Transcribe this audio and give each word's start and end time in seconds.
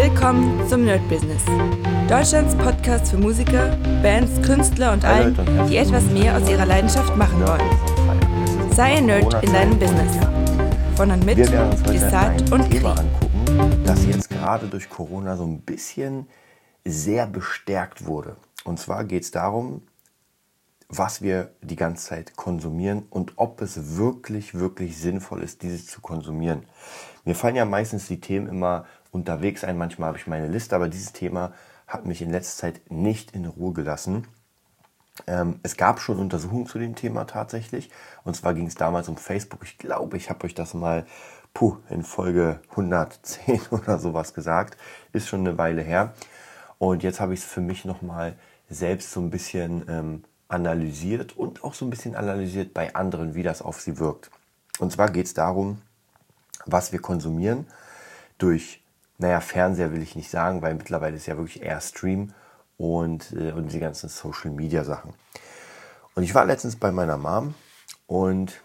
Willkommen 0.00 0.64
zum 0.68 0.84
Nerd 0.84 1.08
Business. 1.08 1.42
Deutschlands 2.08 2.54
Podcast 2.54 3.10
für 3.10 3.18
Musiker, 3.18 3.76
Bands, 4.00 4.40
Künstler 4.46 4.92
und 4.92 5.04
allen, 5.04 5.36
die 5.68 5.76
etwas 5.76 6.04
mehr 6.04 6.36
aus 6.36 6.48
ihrer 6.48 6.66
Leidenschaft 6.66 7.16
machen 7.16 7.40
wollen. 7.40 8.70
Sei 8.72 8.98
ein 8.98 9.06
Nerd 9.06 9.42
in 9.42 9.52
deinem 9.52 9.76
Business. 9.76 10.16
Von 10.94 11.10
und 11.10 11.26
mit 11.26 11.36
Desart 11.38 12.52
und 12.52 12.70
Thema 12.70 12.94
Kri. 12.94 13.00
angucken, 13.00 13.84
das 13.84 14.06
jetzt 14.06 14.30
gerade 14.30 14.68
durch 14.68 14.88
Corona 14.88 15.36
so 15.36 15.42
ein 15.42 15.62
bisschen 15.62 16.28
sehr 16.84 17.26
bestärkt 17.26 18.06
wurde. 18.06 18.36
Und 18.62 18.78
zwar 18.78 19.02
geht 19.02 19.24
es 19.24 19.32
darum, 19.32 19.82
was 20.88 21.22
wir 21.22 21.50
die 21.60 21.76
ganze 21.76 22.06
Zeit 22.06 22.36
konsumieren 22.36 23.04
und 23.10 23.32
ob 23.34 23.60
es 23.60 23.96
wirklich, 23.96 24.54
wirklich 24.54 24.96
sinnvoll 24.96 25.42
ist, 25.42 25.62
dieses 25.62 25.86
zu 25.88 26.00
konsumieren. 26.00 26.62
Mir 27.24 27.34
fallen 27.34 27.56
ja 27.56 27.66
meistens 27.66 28.06
die 28.06 28.20
Themen 28.20 28.48
immer 28.48 28.86
unterwegs 29.10 29.64
ein, 29.64 29.78
manchmal 29.78 30.08
habe 30.08 30.18
ich 30.18 30.26
meine 30.26 30.48
Liste, 30.48 30.76
aber 30.76 30.88
dieses 30.88 31.12
Thema 31.12 31.52
hat 31.86 32.04
mich 32.04 32.22
in 32.22 32.30
letzter 32.30 32.60
Zeit 32.60 32.90
nicht 32.90 33.32
in 33.32 33.46
Ruhe 33.46 33.72
gelassen. 33.72 34.26
Ähm, 35.26 35.58
es 35.62 35.76
gab 35.76 36.00
schon 36.00 36.18
Untersuchungen 36.18 36.66
zu 36.66 36.78
dem 36.78 36.94
Thema 36.94 37.24
tatsächlich. 37.24 37.90
Und 38.24 38.34
zwar 38.34 38.54
ging 38.54 38.66
es 38.66 38.74
damals 38.74 39.08
um 39.08 39.16
Facebook. 39.16 39.64
Ich 39.64 39.78
glaube, 39.78 40.16
ich 40.16 40.30
habe 40.30 40.44
euch 40.44 40.54
das 40.54 40.74
mal 40.74 41.06
puh, 41.54 41.78
in 41.90 42.02
Folge 42.02 42.60
110 42.70 43.60
oder 43.70 43.98
sowas 43.98 44.34
gesagt. 44.34 44.76
Ist 45.12 45.28
schon 45.28 45.40
eine 45.40 45.58
Weile 45.58 45.82
her. 45.82 46.12
Und 46.78 47.02
jetzt 47.02 47.20
habe 47.20 47.34
ich 47.34 47.40
es 47.40 47.46
für 47.46 47.60
mich 47.60 47.84
nochmal 47.84 48.36
selbst 48.68 49.10
so 49.10 49.20
ein 49.20 49.30
bisschen 49.30 49.84
ähm, 49.88 50.24
analysiert 50.48 51.36
und 51.36 51.64
auch 51.64 51.74
so 51.74 51.84
ein 51.84 51.90
bisschen 51.90 52.14
analysiert 52.14 52.74
bei 52.74 52.94
anderen, 52.94 53.34
wie 53.34 53.42
das 53.42 53.62
auf 53.62 53.80
sie 53.80 53.98
wirkt. 53.98 54.30
Und 54.78 54.92
zwar 54.92 55.10
geht 55.10 55.26
es 55.26 55.34
darum, 55.34 55.82
was 56.64 56.92
wir 56.92 57.00
konsumieren 57.00 57.66
durch, 58.38 58.82
naja, 59.18 59.40
Fernseher 59.40 59.92
will 59.92 60.02
ich 60.02 60.16
nicht 60.16 60.30
sagen, 60.30 60.62
weil 60.62 60.74
mittlerweile 60.74 61.16
ist 61.16 61.26
ja 61.26 61.36
wirklich 61.36 61.62
eher 61.62 61.80
Stream 61.80 62.32
und, 62.76 63.32
äh, 63.32 63.52
und 63.52 63.72
die 63.72 63.80
ganzen 63.80 64.08
Social 64.08 64.50
Media 64.50 64.84
Sachen. 64.84 65.12
Und 66.14 66.22
ich 66.22 66.34
war 66.34 66.44
letztens 66.44 66.76
bei 66.76 66.90
meiner 66.92 67.16
Mom 67.16 67.54
und 68.06 68.60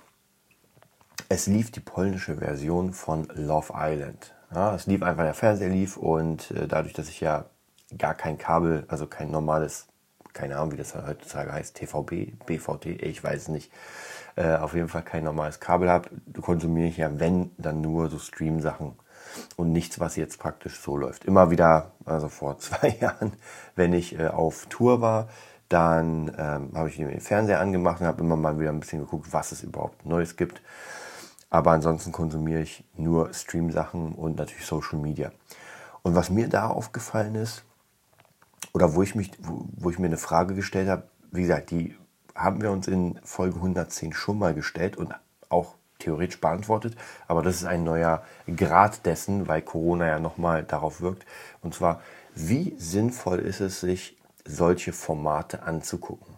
es 1.30 1.48
lief 1.48 1.72
die 1.72 1.80
polnische 1.80 2.38
Version 2.38 2.94
von 2.94 3.28
Love 3.34 3.74
Island. 3.76 4.34
Ja, 4.54 4.76
es 4.76 4.86
lief 4.86 5.02
einfach, 5.02 5.24
der 5.24 5.34
Fernseher 5.34 5.70
lief 5.70 5.98
und 5.98 6.52
äh, 6.52 6.68
dadurch, 6.68 6.94
dass 6.94 7.10
ich 7.10 7.20
ja 7.20 7.46
gar 7.98 8.14
kein 8.14 8.38
Kabel, 8.38 8.86
also 8.88 9.08
kein 9.08 9.32
normales, 9.32 9.88
keine 10.34 10.58
Ahnung, 10.58 10.74
wie 10.74 10.78
das 10.78 10.94
heutzutage 10.94 11.52
heißt, 11.52 11.76
TVB, 11.76 12.46
BVT, 12.46 12.86
ich 12.86 13.24
weiß 13.24 13.44
es 13.44 13.48
nicht, 13.48 13.72
äh, 14.36 14.56
auf 14.56 14.76
jeden 14.76 14.90
Fall 14.90 15.04
kein 15.04 15.24
normales 15.24 15.60
Kabel 15.60 15.90
habe, 15.90 16.10
konsumiere 16.42 16.88
ich 16.88 16.98
ja, 16.98 17.20
wenn, 17.20 17.52
dann 17.58 17.82
nur 17.82 18.10
so 18.10 18.20
Stream-Sachen 18.20 18.96
und 19.56 19.72
nichts, 19.72 20.00
was 20.00 20.16
jetzt 20.16 20.40
praktisch 20.40 20.80
so 20.80 20.98
läuft. 20.98 21.26
Immer 21.26 21.52
wieder, 21.52 21.92
also 22.06 22.30
vor 22.30 22.58
zwei 22.60 22.90
Jahren, 22.90 23.34
wenn 23.76 23.94
ich 23.94 24.18
äh, 24.20 24.28
auf 24.28 24.66
Tour 24.68 25.02
war, 25.02 25.30
dann 25.70 26.32
ähm, 26.38 26.72
habe 26.76 26.90
ich 26.90 26.98
den 26.98 27.20
Fernseher 27.20 27.60
angemacht 27.60 28.02
und 28.02 28.08
habe 28.08 28.22
immer 28.22 28.36
mal 28.36 28.60
wieder 28.60 28.70
ein 28.70 28.80
bisschen 28.80 29.00
geguckt, 29.00 29.28
was 29.32 29.52
es 29.52 29.64
überhaupt 29.64 30.06
Neues 30.06 30.36
gibt. 30.36 30.62
Aber 31.50 31.72
ansonsten 31.72 32.12
konsumiere 32.12 32.62
ich 32.62 32.84
nur 32.96 33.34
Stream-Sachen 33.34 34.14
und 34.14 34.38
natürlich 34.38 34.66
Social 34.66 35.00
Media. 35.00 35.32
Und 36.02 36.16
was 36.16 36.30
mir 36.30 36.50
da 36.50 36.68
aufgefallen 36.68 37.36
ist, 37.36 37.64
oder 38.74 38.96
wo 38.96 39.04
ich, 39.04 39.16
mich, 39.16 39.32
wo, 39.40 39.66
wo 39.78 39.90
ich 39.90 40.00
mir 40.00 40.08
eine 40.08 40.18
Frage 40.18 40.56
gestellt 40.56 40.90
habe, 40.90 41.04
wie 41.32 41.42
gesagt, 41.42 41.72
die 41.72 41.96
haben 42.36 42.62
wir 42.62 42.72
uns 42.72 42.88
in 42.88 43.20
Folge 43.24 43.58
110 43.58 44.14
schon 44.14 44.40
mal 44.40 44.54
gestellt 44.54 44.98
und 44.98 45.14
auch 45.50 45.76
theoretisch 46.04 46.40
beantwortet. 46.40 46.96
Aber 47.28 47.42
das 47.42 47.56
ist 47.56 47.66
ein 47.66 47.84
neuer 47.84 48.24
Grad 48.56 49.06
dessen, 49.06 49.48
weil 49.48 49.62
Corona 49.62 50.08
ja 50.08 50.20
nochmal 50.20 50.64
darauf 50.64 51.02
wirkt. 51.02 51.26
Und 51.62 51.74
zwar, 51.74 52.02
wie 52.36 52.76
sinnvoll 52.78 53.40
ist 53.40 53.60
es, 53.60 53.82
sich 53.82 54.18
solche 54.46 54.94
Formate 54.94 55.64
anzugucken? 55.64 56.34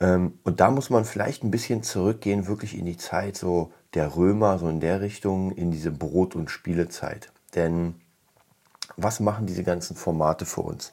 Ähm, 0.00 0.38
und 0.44 0.60
da 0.60 0.70
muss 0.70 0.90
man 0.90 1.04
vielleicht 1.04 1.42
ein 1.42 1.50
bisschen 1.50 1.82
zurückgehen, 1.82 2.46
wirklich 2.46 2.76
in 2.78 2.86
die 2.86 2.96
Zeit 2.96 3.36
so 3.36 3.72
der 3.94 4.16
Römer, 4.16 4.58
so 4.58 4.68
in 4.68 4.80
der 4.80 5.00
Richtung, 5.00 5.52
in 5.52 5.70
diese 5.70 5.90
Brot- 5.90 6.36
und 6.36 6.50
Spielezeit. 6.50 7.32
Denn 7.54 7.94
was 8.96 9.20
machen 9.20 9.46
diese 9.46 9.64
ganzen 9.64 9.96
Formate 9.96 10.44
für 10.44 10.62
uns? 10.62 10.92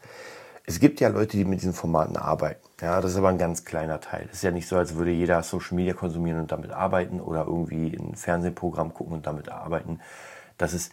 Es 0.68 0.80
gibt 0.80 1.00
ja 1.00 1.10
Leute, 1.10 1.38
die 1.38 1.46
mit 1.46 1.62
diesen 1.62 1.74
Formaten 1.74 2.18
arbeiten. 2.18 2.68
Ja, 2.82 3.00
das 3.00 3.12
ist 3.12 3.18
aber 3.18 3.30
ein 3.30 3.38
ganz 3.38 3.66
kleiner 3.66 4.00
Teil. 4.02 4.28
Es 4.32 4.38
ist 4.38 4.44
ja 4.44 4.52
nicht 4.52 4.68
so, 4.68 4.78
als 4.78 4.96
würde 4.96 5.12
jeder 5.12 5.44
Social 5.44 5.76
Media 5.76 5.94
konsumieren 5.94 6.40
und 6.40 6.52
damit 6.52 6.72
arbeiten 6.72 7.22
oder 7.22 7.46
irgendwie 7.46 7.96
ein 7.96 8.16
Fernsehprogramm 8.16 8.94
gucken 8.94 9.14
und 9.14 9.28
damit 9.28 9.50
arbeiten. 9.50 10.00
Das 10.58 10.74
ist 10.74 10.92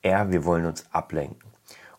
eher, 0.00 0.30
wir 0.30 0.44
wollen 0.46 0.64
uns 0.64 0.86
ablenken. 0.90 1.50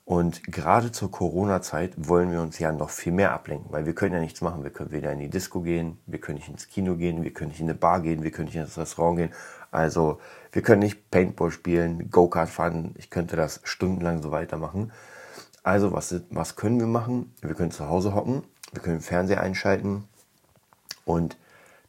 Und 0.04 0.44
gerade 0.52 0.92
zur 0.92 1.12
Corona-Zeit 1.12 1.94
wollen 1.96 2.32
wir 2.32 2.42
uns 2.42 2.58
ja 2.58 2.72
noch 2.72 2.90
viel 2.90 3.14
mehr 3.14 3.34
ablenken, 3.34 3.72
weil 3.72 3.86
wir 3.86 3.94
können 3.94 4.16
ja 4.16 4.20
nichts 4.20 4.42
machen. 4.42 4.64
Wir 4.64 4.72
können 4.72 4.92
weder 4.92 5.12
in 5.14 5.20
die 5.20 5.30
Disco 5.30 5.62
gehen, 5.62 6.00
wir 6.08 6.20
können 6.20 6.40
nicht 6.40 6.50
ins 6.50 6.68
Kino 6.68 6.96
gehen, 6.96 7.24
wir 7.24 7.32
können 7.32 7.52
nicht 7.52 7.62
in 7.62 7.70
eine 7.70 7.78
Bar 7.78 8.02
gehen, 8.02 8.24
wir 8.24 8.32
können 8.32 8.48
nicht 8.48 8.58
ins 8.58 8.78
Restaurant 8.78 9.18
gehen. 9.18 9.32
Also 9.70 10.20
wir 10.52 10.64
können 10.64 10.82
nicht 10.82 11.12
Paintball 11.12 11.52
spielen, 11.52 12.10
Go-Kart 12.10 12.50
fahren. 12.50 12.96
Ich 12.98 13.12
könnte 13.12 13.36
das 13.36 13.62
stundenlang 13.64 14.22
so 14.24 14.32
weitermachen. 14.32 14.92
Also 15.64 15.92
was, 15.92 16.16
was 16.30 16.56
können 16.56 16.80
wir 16.80 16.88
machen? 16.88 17.34
Wir 17.42 17.54
können 17.54 17.72
zu 17.72 17.88
Hause 17.88 18.16
hocken, 18.16 18.44
wir 18.72 18.82
können 18.82 19.02
Fernseher 19.02 19.42
einschalten 19.42 20.06
und 21.06 21.38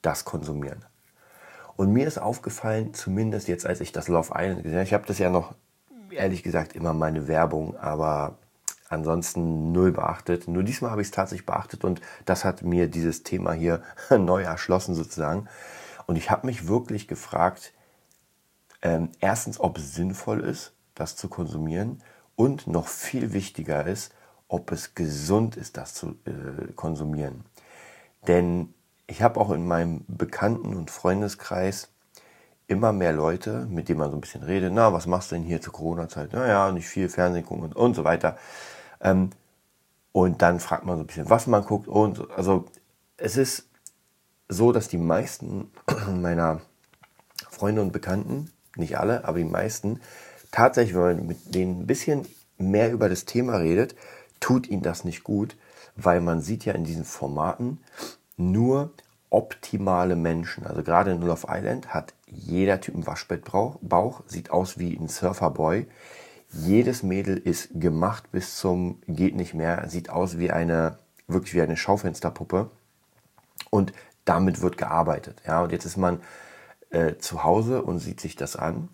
das 0.02 0.24
konsumieren. 0.24 0.84
Und 1.76 1.92
mir 1.92 2.06
ist 2.06 2.18
aufgefallen, 2.18 2.92
zumindest 2.92 3.48
jetzt, 3.48 3.64
als 3.64 3.80
ich 3.80 3.92
das 3.92 4.08
Love 4.08 4.34
Island 4.36 4.62
gesehen 4.62 4.78
habe, 4.78 4.86
ich 4.86 4.94
habe 4.94 5.06
das 5.06 5.18
ja 5.18 5.30
noch, 5.30 5.54
ehrlich 6.10 6.42
gesagt, 6.42 6.74
immer 6.74 6.92
meine 6.92 7.28
Werbung, 7.28 7.76
aber 7.78 8.36
ansonsten 8.90 9.72
null 9.72 9.90
beachtet. 9.90 10.48
Nur 10.48 10.62
diesmal 10.62 10.90
habe 10.90 11.00
ich 11.00 11.08
es 11.08 11.12
tatsächlich 11.12 11.46
beachtet 11.46 11.82
und 11.84 12.02
das 12.26 12.44
hat 12.44 12.62
mir 12.62 12.88
dieses 12.88 13.22
Thema 13.22 13.52
hier 13.52 13.82
neu 14.10 14.42
erschlossen 14.42 14.94
sozusagen. 14.94 15.48
Und 16.06 16.16
ich 16.16 16.30
habe 16.30 16.46
mich 16.46 16.68
wirklich 16.68 17.08
gefragt, 17.08 17.72
ähm, 18.82 19.08
erstens, 19.20 19.58
ob 19.58 19.78
es 19.78 19.94
sinnvoll 19.94 20.40
ist, 20.40 20.74
das 20.94 21.16
zu 21.16 21.28
konsumieren 21.28 22.02
und 22.36 22.66
noch 22.66 22.88
viel 22.88 23.32
wichtiger 23.32 23.86
ist, 23.86 24.12
ob 24.48 24.72
es 24.72 24.94
gesund 24.94 25.56
ist, 25.56 25.76
das 25.76 25.94
zu 25.94 26.16
äh, 26.26 26.72
konsumieren. 26.74 27.44
Denn 28.26 28.74
ich 29.06 29.22
habe 29.22 29.40
auch 29.40 29.50
in 29.50 29.66
meinem 29.66 30.04
Bekannten- 30.08 30.76
und 30.76 30.90
Freundeskreis 30.90 31.88
immer 32.66 32.92
mehr 32.92 33.12
Leute, 33.12 33.66
mit 33.68 33.88
denen 33.88 33.98
man 33.98 34.10
so 34.10 34.16
ein 34.16 34.20
bisschen 34.20 34.42
redet, 34.42 34.72
na, 34.72 34.92
was 34.92 35.06
machst 35.06 35.30
du 35.30 35.34
denn 35.34 35.44
hier 35.44 35.60
zur 35.60 35.72
Corona-Zeit? 35.72 36.32
Naja, 36.32 36.70
nicht 36.72 36.86
viel 36.86 37.08
Fernsehen 37.08 37.44
gucken 37.44 37.64
und, 37.64 37.76
und 37.76 37.94
so 37.94 38.04
weiter. 38.04 38.36
Ähm, 39.00 39.30
und 40.12 40.42
dann 40.42 40.60
fragt 40.60 40.84
man 40.84 40.96
so 40.96 41.04
ein 41.04 41.06
bisschen, 41.06 41.30
was 41.30 41.46
man 41.46 41.64
guckt 41.64 41.88
und 41.88 42.16
so. 42.16 42.28
Also 42.28 42.66
es 43.16 43.36
ist 43.36 43.68
so, 44.48 44.72
dass 44.72 44.88
die 44.88 44.98
meisten 44.98 45.70
meiner 46.14 46.60
Freunde 47.50 47.82
und 47.82 47.92
Bekannten, 47.92 48.50
nicht 48.76 48.98
alle, 48.98 49.24
aber 49.26 49.38
die 49.38 49.44
meisten, 49.44 50.00
tatsächlich, 50.52 50.94
wenn 50.94 51.16
man 51.16 51.26
mit 51.26 51.54
denen 51.54 51.80
ein 51.80 51.86
bisschen 51.86 52.26
mehr 52.58 52.92
über 52.92 53.08
das 53.08 53.24
Thema 53.24 53.56
redet, 53.56 53.96
tut 54.38 54.68
ihnen 54.68 54.82
das 54.82 55.04
nicht 55.04 55.24
gut, 55.24 55.56
weil 55.96 56.20
man 56.20 56.40
sieht 56.40 56.64
ja 56.64 56.74
in 56.74 56.84
diesen 56.84 57.04
Formaten 57.04 57.80
nur 58.36 58.92
optimale 59.30 60.14
Menschen. 60.14 60.66
Also 60.66 60.82
gerade 60.82 61.10
in 61.10 61.22
Love 61.22 61.46
Island 61.48 61.92
hat 61.92 62.14
jeder 62.26 62.80
Typ 62.80 62.94
einen 62.94 63.06
Waschbettbauch, 63.06 64.22
sieht 64.26 64.50
aus 64.50 64.78
wie 64.78 64.94
ein 64.96 65.08
Surferboy. 65.08 65.86
Jedes 66.50 67.02
Mädel 67.02 67.38
ist 67.38 67.70
gemacht 67.74 68.30
bis 68.30 68.56
zum 68.56 69.00
geht 69.08 69.34
nicht 69.34 69.54
mehr, 69.54 69.88
sieht 69.88 70.10
aus 70.10 70.38
wie 70.38 70.50
eine 70.50 70.98
wirklich 71.26 71.54
wie 71.54 71.62
eine 71.62 71.78
Schaufensterpuppe 71.78 72.70
und 73.70 73.94
damit 74.26 74.60
wird 74.60 74.76
gearbeitet. 74.76 75.40
Ja, 75.46 75.62
und 75.62 75.72
jetzt 75.72 75.86
ist 75.86 75.96
man 75.96 76.20
äh, 76.90 77.16
zu 77.16 77.42
Hause 77.42 77.82
und 77.82 78.00
sieht 78.00 78.20
sich 78.20 78.36
das 78.36 78.56
an, 78.56 78.90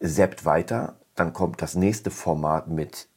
seppt 0.00 0.44
weiter, 0.44 0.96
dann 1.14 1.32
kommt 1.32 1.62
das 1.62 1.74
nächste 1.74 2.10
Format 2.10 2.68
mit 2.68 3.08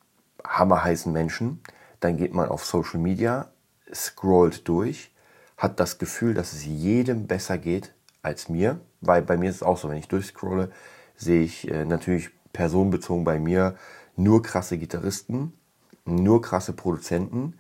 hammerheißen 0.44 1.12
Menschen, 1.12 1.62
dann 2.00 2.18
geht 2.18 2.34
man 2.34 2.50
auf 2.50 2.66
Social 2.66 3.00
Media, 3.00 3.52
scrollt 3.94 4.68
durch, 4.68 5.14
hat 5.58 5.80
das 5.80 5.98
Gefühl, 6.00 6.34
dass 6.34 6.54
es 6.54 6.66
jedem 6.66 7.28
besser 7.28 7.58
geht 7.58 7.94
als 8.24 8.50
mir, 8.50 8.80
weil 9.02 9.22
bei 9.22 9.38
mir 9.38 9.50
ist 9.50 9.58
es 9.58 9.64
auch 9.64 9.78
so, 9.78 9.90
wenn 9.90 9.98
ich 9.98 10.08
durchscrolle, 10.08 10.72
sehe 11.16 11.44
ich 11.44 11.70
äh, 11.70 11.86
natürlich 11.86 12.32
personenbezogen 12.54 13.24
bei 13.24 13.40
mir 13.40 13.76
nur 14.16 14.42
krasse 14.42 14.78
Gitarristen, 14.78 15.54
nur 16.06 16.42
krasse 16.42 16.74
Produzenten, 16.74 17.56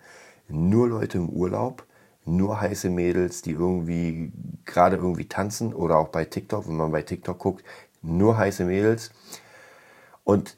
nur 0.47 0.87
Leute 0.87 1.17
im 1.17 1.29
Urlaub, 1.29 1.85
nur 2.25 2.59
heiße 2.59 2.89
Mädels, 2.89 3.41
die 3.41 3.51
irgendwie 3.51 4.31
gerade 4.65 4.97
irgendwie 4.97 5.27
tanzen 5.27 5.73
oder 5.73 5.97
auch 5.97 6.09
bei 6.09 6.25
TikTok, 6.25 6.67
wenn 6.67 6.77
man 6.77 6.91
bei 6.91 7.01
TikTok 7.01 7.39
guckt, 7.39 7.63
nur 8.01 8.37
heiße 8.37 8.65
Mädels. 8.65 9.11
Und 10.23 10.57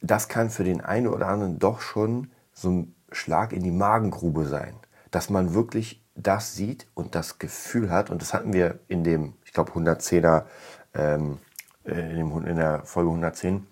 das 0.00 0.28
kann 0.28 0.50
für 0.50 0.64
den 0.64 0.80
einen 0.80 1.08
oder 1.08 1.28
anderen 1.28 1.58
doch 1.58 1.80
schon 1.80 2.30
so 2.52 2.70
ein 2.70 2.94
Schlag 3.12 3.52
in 3.52 3.62
die 3.62 3.70
Magengrube 3.70 4.46
sein, 4.46 4.74
dass 5.10 5.30
man 5.30 5.54
wirklich 5.54 6.04
das 6.14 6.54
sieht 6.54 6.86
und 6.94 7.14
das 7.14 7.38
Gefühl 7.38 7.90
hat, 7.90 8.10
und 8.10 8.22
das 8.22 8.34
hatten 8.34 8.52
wir 8.52 8.78
in 8.88 9.04
dem, 9.04 9.34
ich 9.44 9.52
glaube, 9.52 9.72
110er, 9.72 10.44
ähm, 10.94 11.38
in, 11.84 12.16
dem, 12.16 12.46
in 12.46 12.56
der 12.56 12.84
Folge 12.84 13.10
110, 13.10 13.66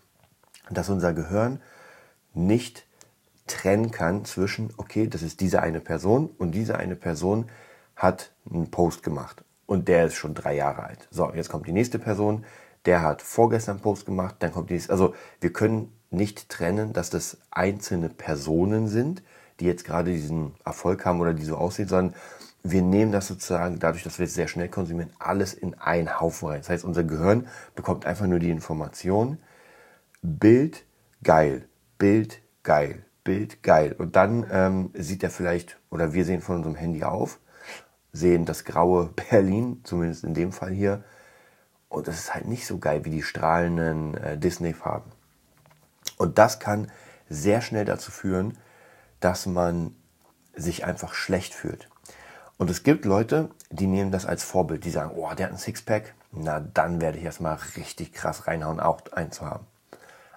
dass 0.70 0.88
unser 0.88 1.12
Gehirn 1.12 1.60
nicht 2.34 2.86
trennen 3.46 3.90
kann 3.90 4.24
zwischen, 4.24 4.72
okay, 4.76 5.06
das 5.06 5.22
ist 5.22 5.40
diese 5.40 5.62
eine 5.62 5.80
Person 5.80 6.30
und 6.38 6.52
diese 6.52 6.76
eine 6.78 6.96
Person 6.96 7.50
hat 7.96 8.32
einen 8.50 8.70
Post 8.70 9.02
gemacht 9.02 9.44
und 9.66 9.88
der 9.88 10.06
ist 10.06 10.14
schon 10.14 10.34
drei 10.34 10.54
Jahre 10.54 10.84
alt. 10.84 11.08
So, 11.10 11.32
jetzt 11.34 11.48
kommt 11.48 11.66
die 11.66 11.72
nächste 11.72 11.98
Person, 11.98 12.44
der 12.86 13.02
hat 13.02 13.22
vorgestern 13.22 13.76
einen 13.76 13.82
Post 13.82 14.06
gemacht, 14.06 14.36
dann 14.38 14.52
kommt 14.52 14.70
die 14.70 14.74
nächste. 14.74 14.92
Also 14.92 15.14
wir 15.40 15.52
können 15.52 15.92
nicht 16.10 16.48
trennen, 16.48 16.92
dass 16.92 17.10
das 17.10 17.38
einzelne 17.50 18.08
Personen 18.08 18.88
sind, 18.88 19.22
die 19.60 19.66
jetzt 19.66 19.84
gerade 19.84 20.12
diesen 20.12 20.54
Erfolg 20.64 21.04
haben 21.04 21.20
oder 21.20 21.34
die 21.34 21.44
so 21.44 21.56
aussehen, 21.56 21.88
sondern 21.88 22.14
wir 22.62 22.82
nehmen 22.82 23.12
das 23.12 23.28
sozusagen, 23.28 23.78
dadurch, 23.78 24.02
dass 24.02 24.18
wir 24.18 24.26
es 24.26 24.34
sehr 24.34 24.48
schnell 24.48 24.68
konsumieren, 24.68 25.10
alles 25.18 25.54
in 25.54 25.74
einen 25.74 26.20
Haufen 26.20 26.48
rein. 26.48 26.60
Das 26.60 26.68
heißt, 26.68 26.84
unser 26.84 27.04
Gehirn 27.04 27.46
bekommt 27.74 28.06
einfach 28.06 28.26
nur 28.26 28.38
die 28.38 28.50
Information, 28.50 29.38
Bild 30.22 30.84
geil, 31.22 31.68
Bild 31.98 32.42
geil, 32.62 33.04
Bild 33.24 33.62
geil. 33.62 33.94
Und 33.96 34.16
dann 34.16 34.46
ähm, 34.50 34.90
sieht 34.94 35.22
er 35.22 35.30
vielleicht, 35.30 35.78
oder 35.90 36.12
wir 36.12 36.24
sehen 36.24 36.40
von 36.40 36.56
unserem 36.56 36.74
Handy 36.74 37.04
auf, 37.04 37.38
sehen 38.12 38.44
das 38.44 38.64
graue 38.64 39.10
Berlin, 39.30 39.80
zumindest 39.84 40.24
in 40.24 40.34
dem 40.34 40.52
Fall 40.52 40.72
hier. 40.72 41.04
Und 41.88 42.08
das 42.08 42.18
ist 42.18 42.34
halt 42.34 42.46
nicht 42.46 42.66
so 42.66 42.78
geil 42.78 43.04
wie 43.04 43.10
die 43.10 43.22
strahlenden 43.22 44.14
äh, 44.16 44.36
Disney-Farben. 44.36 45.10
Und 46.16 46.38
das 46.38 46.58
kann 46.58 46.90
sehr 47.28 47.60
schnell 47.60 47.84
dazu 47.84 48.10
führen, 48.10 48.58
dass 49.20 49.46
man 49.46 49.94
sich 50.54 50.84
einfach 50.84 51.14
schlecht 51.14 51.54
fühlt. 51.54 51.88
Und 52.58 52.70
es 52.70 52.82
gibt 52.82 53.04
Leute, 53.04 53.50
die 53.70 53.86
nehmen 53.86 54.10
das 54.10 54.26
als 54.26 54.42
Vorbild. 54.42 54.84
Die 54.84 54.90
sagen, 54.90 55.12
oh, 55.14 55.32
der 55.34 55.46
hat 55.46 55.52
ein 55.52 55.58
Sixpack. 55.58 56.14
Na, 56.32 56.60
dann 56.60 57.00
werde 57.00 57.18
ich 57.18 57.24
erstmal 57.24 57.58
richtig 57.76 58.12
krass 58.12 58.46
reinhauen, 58.46 58.80
auch 58.80 59.00
einen 59.12 59.32
zu 59.32 59.46
haben. 59.46 59.66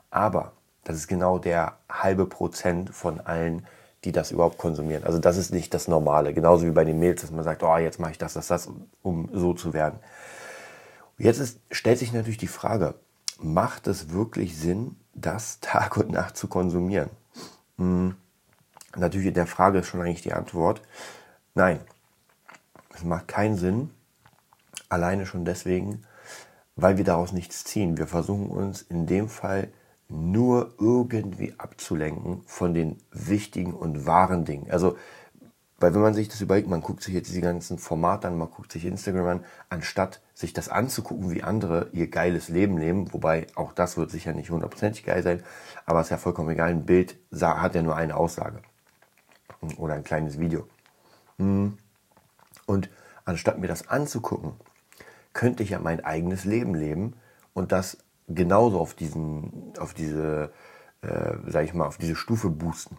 Aber 0.09 0.53
das 0.83 0.95
ist 0.97 1.07
genau 1.07 1.39
der 1.39 1.77
halbe 1.89 2.25
Prozent 2.25 2.91
von 2.91 3.19
allen, 3.19 3.65
die 4.03 4.11
das 4.11 4.31
überhaupt 4.31 4.57
konsumieren. 4.57 5.03
Also 5.03 5.19
das 5.19 5.37
ist 5.37 5.51
nicht 5.51 5.73
das 5.73 5.87
Normale. 5.87 6.33
Genauso 6.33 6.65
wie 6.65 6.71
bei 6.71 6.85
den 6.85 6.99
Mails, 6.99 7.21
dass 7.21 7.31
man 7.31 7.43
sagt, 7.43 7.63
oh, 7.63 7.77
jetzt 7.77 7.99
mache 7.99 8.11
ich 8.11 8.17
das, 8.17 8.33
das, 8.33 8.47
das, 8.47 8.69
um 9.03 9.29
so 9.33 9.53
zu 9.53 9.73
werden. 9.73 9.99
Jetzt 11.21 11.37
ist, 11.37 11.59
stellt 11.69 11.99
sich 11.99 12.13
natürlich 12.13 12.39
die 12.39 12.47
Frage, 12.47 12.95
macht 13.39 13.85
es 13.85 14.09
wirklich 14.09 14.57
Sinn, 14.57 14.95
das 15.13 15.59
Tag 15.61 15.97
und 15.97 16.09
Nacht 16.09 16.35
zu 16.35 16.47
konsumieren? 16.47 17.11
Hm, 17.77 18.15
natürlich 18.95 19.27
in 19.27 19.35
der 19.35 19.45
Frage 19.45 19.79
ist 19.79 19.87
schon 19.87 20.01
eigentlich 20.01 20.23
die 20.23 20.33
Antwort, 20.33 20.81
nein, 21.53 21.79
es 22.95 23.03
macht 23.03 23.27
keinen 23.27 23.55
Sinn, 23.55 23.91
alleine 24.89 25.27
schon 25.27 25.45
deswegen, 25.45 26.03
weil 26.75 26.97
wir 26.97 27.03
daraus 27.03 27.33
nichts 27.33 27.65
ziehen. 27.65 27.99
Wir 27.99 28.07
versuchen 28.07 28.49
uns 28.49 28.81
in 28.81 29.05
dem 29.05 29.29
Fall 29.29 29.67
nur 30.09 30.73
irgendwie 30.79 31.53
abzulenken 31.59 32.41
von 32.47 32.73
den 32.73 32.97
wichtigen 33.11 33.73
und 33.73 34.07
wahren 34.07 34.43
Dingen. 34.43 34.71
Also, 34.71 34.97
weil 35.81 35.93
wenn 35.95 36.01
man 36.01 36.13
sich 36.13 36.29
das 36.29 36.41
überlegt, 36.41 36.69
man 36.69 36.81
guckt 36.81 37.01
sich 37.01 37.13
jetzt 37.13 37.29
diese 37.29 37.41
ganzen 37.41 37.77
Formate 37.77 38.27
an, 38.27 38.37
man 38.37 38.51
guckt 38.51 38.71
sich 38.71 38.85
Instagram 38.85 39.25
an, 39.25 39.45
anstatt 39.69 40.21
sich 40.33 40.53
das 40.53 40.69
anzugucken, 40.69 41.31
wie 41.31 41.43
andere 41.43 41.89
ihr 41.91 42.07
geiles 42.07 42.49
Leben 42.49 42.77
leben, 42.77 43.11
wobei 43.13 43.47
auch 43.55 43.73
das 43.73 43.97
wird 43.97 44.11
sicher 44.11 44.33
nicht 44.33 44.51
hundertprozentig 44.51 45.03
geil 45.03 45.23
sein, 45.23 45.43
aber 45.85 45.99
es 45.99 46.07
ist 46.07 46.11
ja 46.11 46.17
vollkommen 46.17 46.51
egal, 46.51 46.69
ein 46.69 46.85
Bild 46.85 47.17
hat 47.33 47.75
ja 47.75 47.81
nur 47.81 47.95
eine 47.95 48.15
Aussage 48.15 48.61
oder 49.77 49.95
ein 49.95 50.03
kleines 50.03 50.39
Video. 50.39 50.67
Hm. 51.37 51.77
Und 52.67 52.89
anstatt 53.25 53.59
mir 53.59 53.67
das 53.67 53.87
anzugucken, 53.87 54.53
könnte 55.33 55.63
ich 55.63 55.71
ja 55.71 55.79
mein 55.79 56.03
eigenes 56.03 56.45
Leben 56.45 56.75
leben 56.75 57.15
und 57.53 57.71
das 57.71 57.97
genauso 58.27 58.79
auf 58.79 58.93
diesen, 58.93 59.73
auf 59.79 59.93
diese, 59.93 60.51
äh, 61.01 61.63
ich 61.63 61.73
mal, 61.73 61.87
auf 61.87 61.97
diese 61.97 62.15
Stufe 62.15 62.49
boosten. 62.49 62.97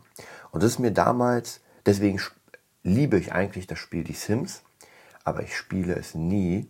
Und 0.51 0.63
das 0.63 0.73
ist 0.73 0.79
mir 0.79 0.93
damals, 0.93 1.61
deswegen 1.87 2.19
liebe 2.83 3.19
ich 3.19 3.33
eigentlich 3.33 3.67
das 3.67 3.79
Spiel 3.79 4.05
Die 4.05 4.13
Sims, 4.13 4.63
aber 5.25 5.43
ich 5.43 5.57
spiele 5.57 5.95
es 5.95 6.15
nie, 6.15 6.69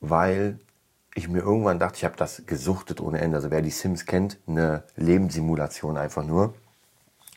weil 0.00 0.58
ich 1.14 1.28
mir 1.28 1.40
irgendwann 1.40 1.78
dachte, 1.78 1.96
ich 1.96 2.04
habe 2.04 2.16
das 2.16 2.44
gesuchtet 2.46 3.00
ohne 3.00 3.20
Ende. 3.20 3.36
Also 3.36 3.50
wer 3.50 3.62
die 3.62 3.70
Sims 3.70 4.04
kennt, 4.04 4.38
eine 4.46 4.82
Lebenssimulation 4.96 5.96
einfach 5.96 6.24
nur. 6.24 6.54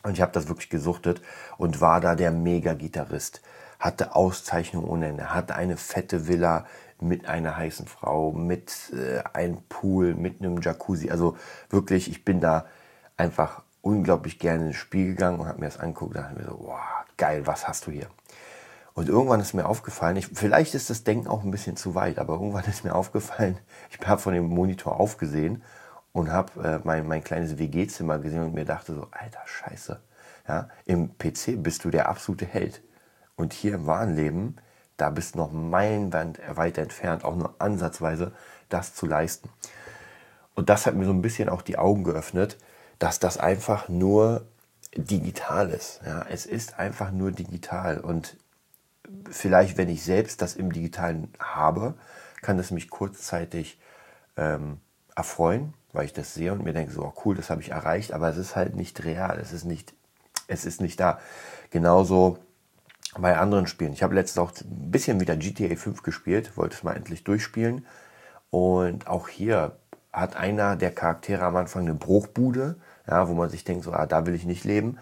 Und 0.04 0.14
ich 0.14 0.22
habe 0.22 0.32
das 0.32 0.48
wirklich 0.48 0.70
gesuchtet 0.70 1.22
und 1.58 1.80
war 1.80 2.02
da 2.02 2.16
der 2.16 2.32
Mega-Gitarrist. 2.32 3.42
Hatte 3.80 4.16
Auszeichnungen 4.16 4.88
ohne 4.88 5.08
Ende, 5.08 5.34
hatte 5.34 5.56
eine 5.56 5.78
fette 5.78 6.28
Villa 6.28 6.66
mit 7.00 7.28
einer 7.28 7.56
heißen 7.56 7.86
Frau, 7.86 8.32
mit 8.32 8.92
äh, 8.94 9.22
einem 9.34 9.62
Pool, 9.70 10.16
mit 10.16 10.42
einem 10.42 10.62
Jacuzzi. 10.62 11.12
Also 11.12 11.38
wirklich, 11.70 12.10
ich 12.10 12.26
bin 12.26 12.42
da 12.42 12.66
einfach 13.16 13.62
unglaublich 13.82 14.40
gerne 14.40 14.68
ins 14.68 14.78
Spiel 14.78 15.08
gegangen 15.08 15.40
und 15.40 15.48
habe 15.48 15.60
mir 15.60 15.68
das 15.68 15.80
angeguckt 15.80 16.16
und 16.16 16.22
dachte 16.22 16.40
mir 16.40 16.46
so, 16.46 16.60
wow, 16.60 17.06
geil, 17.18 17.46
was 17.46 17.68
hast 17.68 17.88
du 17.88 17.92
hier? 17.92 18.08
Und 18.94 19.10
irgendwann 19.10 19.40
ist 19.40 19.54
mir 19.54 19.68
aufgefallen, 19.68 20.18
ich, 20.18 20.28
vielleicht 20.34 20.74
ist 20.74 20.90
das 20.90 21.04
Denken 21.04 21.28
auch 21.28 21.44
ein 21.44 21.52
bisschen 21.52 21.78
zu 21.78 21.94
weit, 21.94 22.18
aber 22.18 22.34
irgendwann 22.34 22.66
ist 22.66 22.84
mir 22.84 22.96
aufgefallen, 22.96 23.58
ich 23.90 24.08
habe 24.08 24.22
von 24.22 24.34
dem 24.34 24.48
Monitor 24.48 25.00
aufgesehen 25.00 25.64
und 26.14 26.32
habe 26.32 26.64
äh, 26.64 26.80
mein, 26.84 27.08
mein 27.08 27.24
kleines 27.24 27.60
WG-Zimmer 27.60 28.20
gesehen 28.20 28.44
und 28.44 28.54
mir 28.54 28.66
dachte 28.66 28.96
so, 28.96 29.08
alter 29.12 29.46
Scheiße, 29.46 30.00
ja, 30.48 30.70
im 30.86 31.18
PC 31.18 31.62
bist 31.62 31.84
du 31.84 31.90
der 31.92 32.10
absolute 32.10 32.46
Held. 32.46 32.82
Und 33.36 33.54
hier 33.54 33.76
im 33.76 33.86
wahren 33.86 34.16
Leben 34.16 34.58
da 34.98 35.12
bist 35.12 35.36
du 35.36 35.40
noch 35.40 35.52
meilenweit 35.52 36.40
weit 36.58 36.78
entfernt, 36.80 37.24
auch 37.24 37.36
nur 37.36 37.56
ansatzweise 37.60 38.34
das 38.68 38.96
zu 38.96 39.06
leisten. 39.06 39.50
Und 40.56 40.70
das 40.70 40.88
hat 40.88 40.96
mir 40.96 41.06
so 41.06 41.12
ein 41.12 41.22
bisschen 41.22 41.50
auch 41.50 41.62
die 41.62 41.78
Augen 41.78 42.04
geöffnet, 42.04 42.58
dass 42.98 43.20
das 43.20 43.38
einfach 43.38 43.88
nur 43.90 44.48
digital 44.98 45.70
ist. 45.70 46.02
Ja, 46.06 46.26
es 46.30 46.46
ist 46.46 46.80
einfach 46.80 47.12
nur 47.12 47.32
digital. 47.32 48.00
Und 48.00 48.38
vielleicht, 49.30 49.78
wenn 49.78 49.90
ich 49.90 50.04
selbst 50.04 50.42
das 50.42 50.56
im 50.56 50.72
Digitalen 50.72 51.32
habe, 51.40 51.96
kann 52.42 52.60
es 52.60 52.72
mich 52.72 52.90
kurzzeitig 52.90 53.80
ähm, 54.36 54.80
erfreuen, 55.16 55.74
weil 55.94 56.06
ich 56.06 56.14
das 56.14 56.34
sehe 56.34 56.54
und 56.54 56.64
mir 56.64 56.74
denke, 56.74 56.92
so 56.92 57.04
oh 57.04 57.14
cool, 57.26 57.36
das 57.36 57.50
habe 57.50 57.62
ich 57.62 57.72
erreicht, 57.72 58.14
aber 58.14 58.30
es 58.30 58.38
ist 58.38 58.56
halt 58.56 58.76
nicht 58.76 59.04
real, 59.04 59.40
es 59.40 59.52
ist 59.52 59.66
nicht, 59.66 59.94
es 60.48 60.66
ist 60.66 60.82
nicht 60.82 61.00
da. 61.00 61.20
Genauso 61.72 62.38
bei 63.18 63.38
anderen 63.38 63.68
Spielen. 63.68 63.94
Ich 63.94 64.04
habe 64.04 64.16
letztens 64.16 64.38
auch 64.38 64.52
ein 64.62 64.92
bisschen 64.92 65.20
wieder 65.20 65.36
GTA 65.36 65.76
5 65.76 66.04
gespielt, 66.04 66.56
wollte 66.56 66.76
es 66.76 66.84
mal 66.84 66.96
endlich 66.96 67.24
durchspielen. 67.24 67.86
Und 68.50 69.08
auch 69.08 69.28
hier 69.28 69.78
hat 70.14 70.36
einer 70.36 70.76
der 70.76 70.92
Charaktere 70.92 71.44
am 71.46 71.56
Anfang 71.56 71.84
eine 71.84 71.94
Bruchbude, 71.94 72.78
ja, 73.08 73.28
wo 73.30 73.34
man 73.34 73.50
sich 73.50 73.64
denkt, 73.64 73.84
so, 73.84 73.92
ah, 73.94 74.06
da 74.06 74.26
will 74.26 74.36
ich 74.36 74.46
nicht 74.46 74.64
leben. 74.64 74.98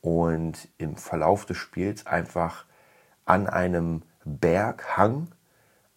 Und 0.00 0.68
im 0.78 0.96
Verlauf 0.96 1.44
des 1.44 1.56
Spiels 1.56 2.06
einfach 2.06 2.64
an 3.24 3.46
einem 3.46 4.02
Berghang 4.24 5.28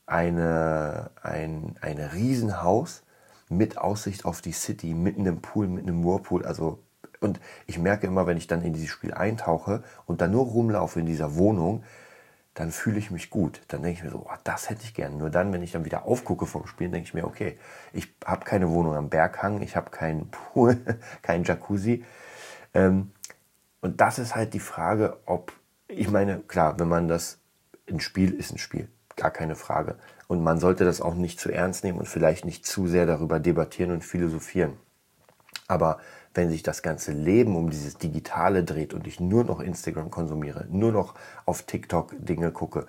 eine, 0.06 1.12
ein, 1.22 1.76
ein 1.82 1.98
Riesenhaus 2.00 3.04
mit 3.50 3.78
Aussicht 3.78 4.26
auf 4.26 4.42
die 4.42 4.54
City, 4.54 4.94
mitten 4.94 5.26
im 5.26 5.42
Pool, 5.42 5.68
mit 5.68 5.84
einem 5.84 6.04
Whirlpool, 6.04 6.46
also 6.46 6.80
und 7.20 7.40
ich 7.68 7.78
merke 7.78 8.08
immer, 8.08 8.26
wenn 8.26 8.38
ich 8.38 8.48
dann 8.48 8.64
in 8.64 8.74
dieses 8.74 8.90
Spiel 8.90 9.14
eintauche 9.14 9.84
und 10.08 10.22
dann 10.22 10.32
nur 10.32 10.46
rumlaufe 10.46 11.00
in 11.00 11.06
dieser 11.06 11.36
Wohnung, 11.36 11.84
dann 12.54 12.72
fühle 12.72 13.00
ich 13.00 13.12
mich 13.12 13.30
gut. 13.30 13.62
Dann 13.70 13.82
denke 13.82 14.00
ich 14.00 14.04
mir 14.04 14.12
so, 14.12 14.26
oh, 14.28 14.38
das 14.44 14.70
hätte 14.70 14.84
ich 14.84 14.94
gern. 14.94 15.18
Nur 15.18 15.30
dann, 15.30 15.54
wenn 15.54 15.64
ich 15.64 15.72
dann 15.72 15.86
wieder 15.86 16.06
aufgucke 16.06 16.46
vom 16.46 16.68
Spielen, 16.68 16.92
denke 16.92 17.08
ich 17.08 17.14
mir, 17.14 17.26
okay, 17.26 17.58
ich 17.94 18.14
habe 18.26 18.46
keine 18.46 18.70
Wohnung 18.70 18.96
am 18.96 19.10
Berghang, 19.10 19.62
ich 19.62 19.76
habe 19.76 19.90
keinen 19.90 20.30
Pool, 20.32 20.78
keinen 21.22 21.44
Jacuzzi. 21.44 22.04
Ähm, 22.74 23.12
und 23.82 24.02
das 24.02 24.20
ist 24.20 24.36
halt 24.36 24.54
die 24.54 24.60
Frage, 24.60 25.18
ob, 25.26 25.54
ich 25.88 26.10
meine, 26.10 26.40
klar, 26.40 26.80
wenn 26.80 26.88
man 26.88 27.08
das, 27.08 27.40
ein 27.90 28.00
Spiel 28.00 28.34
ist 28.34 28.52
ein 28.52 28.58
Spiel, 28.58 28.90
gar 29.16 29.32
keine 29.32 29.56
Frage. 29.56 29.96
Und 30.28 30.44
man 30.44 30.60
sollte 30.60 30.86
das 30.86 31.02
auch 31.02 31.16
nicht 31.16 31.40
zu 31.40 31.52
ernst 31.52 31.84
nehmen 31.84 32.00
und 32.00 32.08
vielleicht 32.08 32.46
nicht 32.46 32.66
zu 32.66 32.88
sehr 32.88 33.06
darüber 33.06 33.40
debattieren 33.40 33.92
und 33.92 34.04
philosophieren. 34.04 34.78
Aber 35.68 36.00
wenn 36.34 36.50
sich 36.50 36.64
das 36.64 36.82
ganze 36.82 37.12
Leben 37.12 37.56
um 37.56 37.70
dieses 37.70 37.98
Digitale 37.98 38.64
dreht 38.64 38.94
und 38.94 39.08
ich 39.08 39.20
nur 39.20 39.44
noch 39.44 39.60
Instagram 39.60 40.12
konsumiere, 40.12 40.66
nur 40.70 40.92
noch 40.92 41.16
auf 41.46 41.64
TikTok 41.64 42.14
Dinge 42.20 42.52
gucke, 42.52 42.88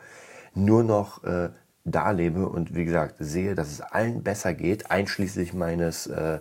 nur 0.54 0.84
noch 0.84 1.24
äh, 1.24 1.50
da 1.84 2.10
lebe 2.10 2.48
und 2.48 2.74
wie 2.74 2.84
gesagt 2.84 3.16
sehe, 3.18 3.54
dass 3.54 3.68
es 3.68 3.80
allen 3.80 4.22
besser 4.22 4.54
geht, 4.54 4.90
einschließlich 4.90 5.52
meines 5.52 6.06
äh, 6.06 6.40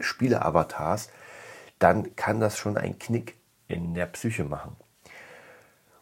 Spiele-Avatars, 0.00 1.10
dann 1.78 2.14
kann 2.16 2.40
das 2.40 2.58
schon 2.58 2.76
einen 2.76 2.98
Knick 2.98 3.36
in 3.68 3.94
der 3.94 4.06
Psyche 4.06 4.44
machen. 4.44 4.76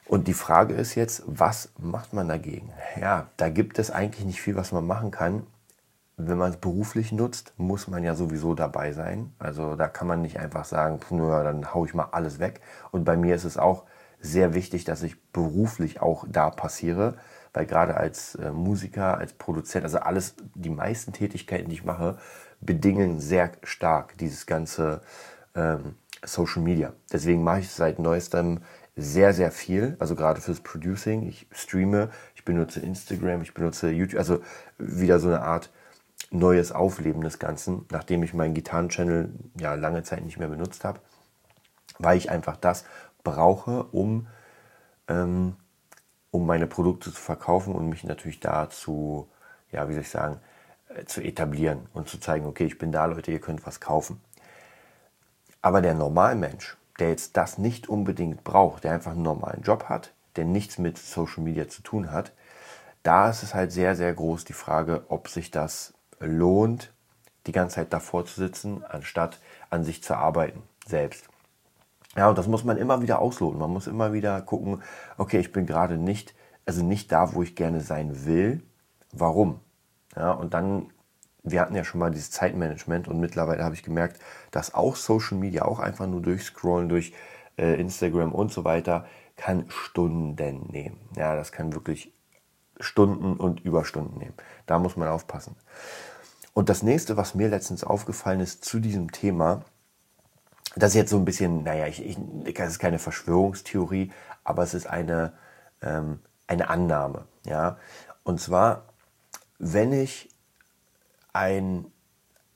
Und 0.06 0.28
die 0.28 0.34
Frage 0.34 0.74
ist 0.74 0.94
jetzt, 0.94 1.22
was 1.26 1.70
macht 1.78 2.12
man 2.12 2.28
dagegen? 2.28 2.72
Ja, 3.00 3.28
da 3.36 3.48
gibt 3.48 3.78
es 3.78 3.90
eigentlich 3.90 4.24
nicht 4.24 4.40
viel, 4.40 4.54
was 4.54 4.72
man 4.72 4.86
machen 4.86 5.10
kann 5.10 5.46
wenn 6.16 6.38
man 6.38 6.50
es 6.50 6.56
beruflich 6.56 7.12
nutzt, 7.12 7.52
muss 7.58 7.88
man 7.88 8.02
ja 8.02 8.14
sowieso 8.14 8.54
dabei 8.54 8.92
sein. 8.92 9.34
Also 9.38 9.76
da 9.76 9.86
kann 9.88 10.08
man 10.08 10.22
nicht 10.22 10.38
einfach 10.38 10.64
sagen, 10.64 10.98
nur 11.10 11.42
dann 11.44 11.74
haue 11.74 11.86
ich 11.86 11.94
mal 11.94 12.08
alles 12.12 12.38
weg. 12.38 12.60
Und 12.90 13.04
bei 13.04 13.16
mir 13.16 13.34
ist 13.34 13.44
es 13.44 13.58
auch 13.58 13.84
sehr 14.18 14.54
wichtig, 14.54 14.84
dass 14.84 15.02
ich 15.02 15.22
beruflich 15.32 16.00
auch 16.00 16.24
da 16.28 16.50
passiere, 16.50 17.16
weil 17.52 17.66
gerade 17.66 17.96
als 17.96 18.34
äh, 18.36 18.50
Musiker, 18.50 19.18
als 19.18 19.34
Produzent, 19.34 19.84
also 19.84 19.98
alles, 19.98 20.36
die 20.54 20.70
meisten 20.70 21.12
Tätigkeiten, 21.12 21.68
die 21.68 21.76
ich 21.76 21.84
mache, 21.84 22.18
bedingen 22.60 23.20
sehr 23.20 23.52
stark 23.62 24.16
dieses 24.18 24.46
ganze 24.46 25.02
ähm, 25.54 25.96
Social 26.24 26.62
Media. 26.62 26.94
Deswegen 27.12 27.44
mache 27.44 27.60
ich 27.60 27.70
seit 27.70 27.98
neuestem 27.98 28.60
sehr, 28.96 29.34
sehr 29.34 29.50
viel, 29.50 29.96
also 29.98 30.14
gerade 30.14 30.40
fürs 30.40 30.60
Producing. 30.60 31.28
Ich 31.28 31.46
streame, 31.50 32.08
ich 32.34 32.46
benutze 32.46 32.80
Instagram, 32.80 33.42
ich 33.42 33.52
benutze 33.52 33.90
YouTube, 33.90 34.18
also 34.18 34.40
wieder 34.78 35.18
so 35.18 35.28
eine 35.28 35.42
Art 35.42 35.70
neues 36.30 36.72
Aufleben 36.72 37.22
des 37.22 37.38
Ganzen, 37.38 37.86
nachdem 37.90 38.22
ich 38.22 38.34
meinen 38.34 38.54
Gitarren-Channel 38.54 39.32
ja 39.60 39.74
lange 39.74 40.02
Zeit 40.02 40.24
nicht 40.24 40.38
mehr 40.38 40.48
benutzt 40.48 40.84
habe, 40.84 41.00
weil 41.98 42.18
ich 42.18 42.30
einfach 42.30 42.56
das 42.56 42.84
brauche, 43.22 43.84
um, 43.84 44.26
ähm, 45.08 45.56
um 46.30 46.46
meine 46.46 46.66
Produkte 46.66 47.12
zu 47.12 47.20
verkaufen 47.20 47.74
und 47.74 47.88
mich 47.88 48.04
natürlich 48.04 48.40
dazu, 48.40 49.28
ja, 49.70 49.88
wie 49.88 49.92
soll 49.92 50.02
ich 50.02 50.10
sagen, 50.10 50.40
äh, 50.88 51.04
zu 51.04 51.22
etablieren 51.22 51.86
und 51.94 52.08
zu 52.08 52.18
zeigen, 52.18 52.46
okay, 52.46 52.64
ich 52.64 52.78
bin 52.78 52.92
da, 52.92 53.06
Leute, 53.06 53.30
ihr 53.30 53.40
könnt 53.40 53.66
was 53.66 53.80
kaufen. 53.80 54.20
Aber 55.62 55.80
der 55.80 55.94
Normalmensch, 55.94 56.76
der 56.98 57.10
jetzt 57.10 57.36
das 57.36 57.58
nicht 57.58 57.88
unbedingt 57.88 58.44
braucht, 58.44 58.84
der 58.84 58.92
einfach 58.92 59.12
einen 59.12 59.22
normalen 59.22 59.62
Job 59.62 59.84
hat, 59.88 60.12
der 60.36 60.44
nichts 60.44 60.78
mit 60.78 60.98
Social 60.98 61.42
Media 61.42 61.68
zu 61.68 61.82
tun 61.82 62.10
hat, 62.10 62.32
da 63.02 63.30
ist 63.30 63.42
es 63.42 63.54
halt 63.54 63.72
sehr, 63.72 63.96
sehr 63.96 64.12
groß 64.14 64.44
die 64.44 64.52
Frage, 64.52 65.04
ob 65.08 65.28
sich 65.28 65.50
das 65.50 65.95
lohnt, 66.20 66.92
die 67.46 67.52
ganze 67.52 67.76
Zeit 67.76 67.92
davor 67.92 68.26
zu 68.26 68.40
sitzen, 68.40 68.84
anstatt 68.84 69.40
an 69.70 69.84
sich 69.84 70.02
zu 70.02 70.16
arbeiten 70.16 70.62
selbst. 70.86 71.28
Ja, 72.16 72.28
und 72.28 72.38
das 72.38 72.48
muss 72.48 72.64
man 72.64 72.78
immer 72.78 73.02
wieder 73.02 73.20
ausloten. 73.20 73.58
Man 73.58 73.70
muss 73.70 73.86
immer 73.86 74.12
wieder 74.12 74.40
gucken, 74.40 74.82
okay, 75.18 75.38
ich 75.38 75.52
bin 75.52 75.66
gerade 75.66 75.98
nicht, 75.98 76.34
also 76.64 76.82
nicht 76.82 77.12
da, 77.12 77.34
wo 77.34 77.42
ich 77.42 77.54
gerne 77.54 77.80
sein 77.80 78.24
will. 78.24 78.62
Warum? 79.12 79.60
Ja, 80.16 80.32
und 80.32 80.54
dann, 80.54 80.90
wir 81.42 81.60
hatten 81.60 81.74
ja 81.74 81.84
schon 81.84 82.00
mal 82.00 82.10
dieses 82.10 82.30
Zeitmanagement 82.30 83.06
und 83.06 83.20
mittlerweile 83.20 83.62
habe 83.62 83.74
ich 83.74 83.82
gemerkt, 83.82 84.20
dass 84.50 84.74
auch 84.74 84.96
Social 84.96 85.36
Media, 85.36 85.66
auch 85.66 85.78
einfach 85.78 86.06
nur 86.06 86.22
durchscrollen, 86.22 86.88
durch 86.88 87.12
äh, 87.58 87.78
Instagram 87.78 88.32
und 88.32 88.50
so 88.50 88.64
weiter, 88.64 89.06
kann 89.36 89.66
Stunden 89.68 90.34
nehmen. 90.70 90.98
Ja, 91.16 91.36
das 91.36 91.52
kann 91.52 91.74
wirklich 91.74 92.15
Stunden 92.80 93.36
und 93.36 93.60
Überstunden 93.60 94.18
nehmen. 94.18 94.34
Da 94.66 94.78
muss 94.78 94.96
man 94.96 95.08
aufpassen. 95.08 95.56
Und 96.52 96.68
das 96.68 96.82
nächste, 96.82 97.16
was 97.16 97.34
mir 97.34 97.48
letztens 97.48 97.84
aufgefallen 97.84 98.40
ist 98.40 98.64
zu 98.64 98.80
diesem 98.80 99.12
Thema, 99.12 99.62
das 100.74 100.90
ist 100.90 100.96
jetzt 100.96 101.10
so 101.10 101.18
ein 101.18 101.24
bisschen, 101.24 101.62
naja, 101.64 101.86
ich, 101.86 102.04
ich, 102.04 102.18
das 102.54 102.72
ist 102.72 102.78
keine 102.78 102.98
Verschwörungstheorie, 102.98 104.12
aber 104.44 104.62
es 104.62 104.74
ist 104.74 104.86
eine, 104.86 105.32
ähm, 105.82 106.20
eine 106.46 106.68
Annahme. 106.68 107.26
Ja? 107.44 107.78
Und 108.24 108.40
zwar, 108.40 108.84
wenn 109.58 109.92
ich 109.92 110.28
ein, 111.32 111.86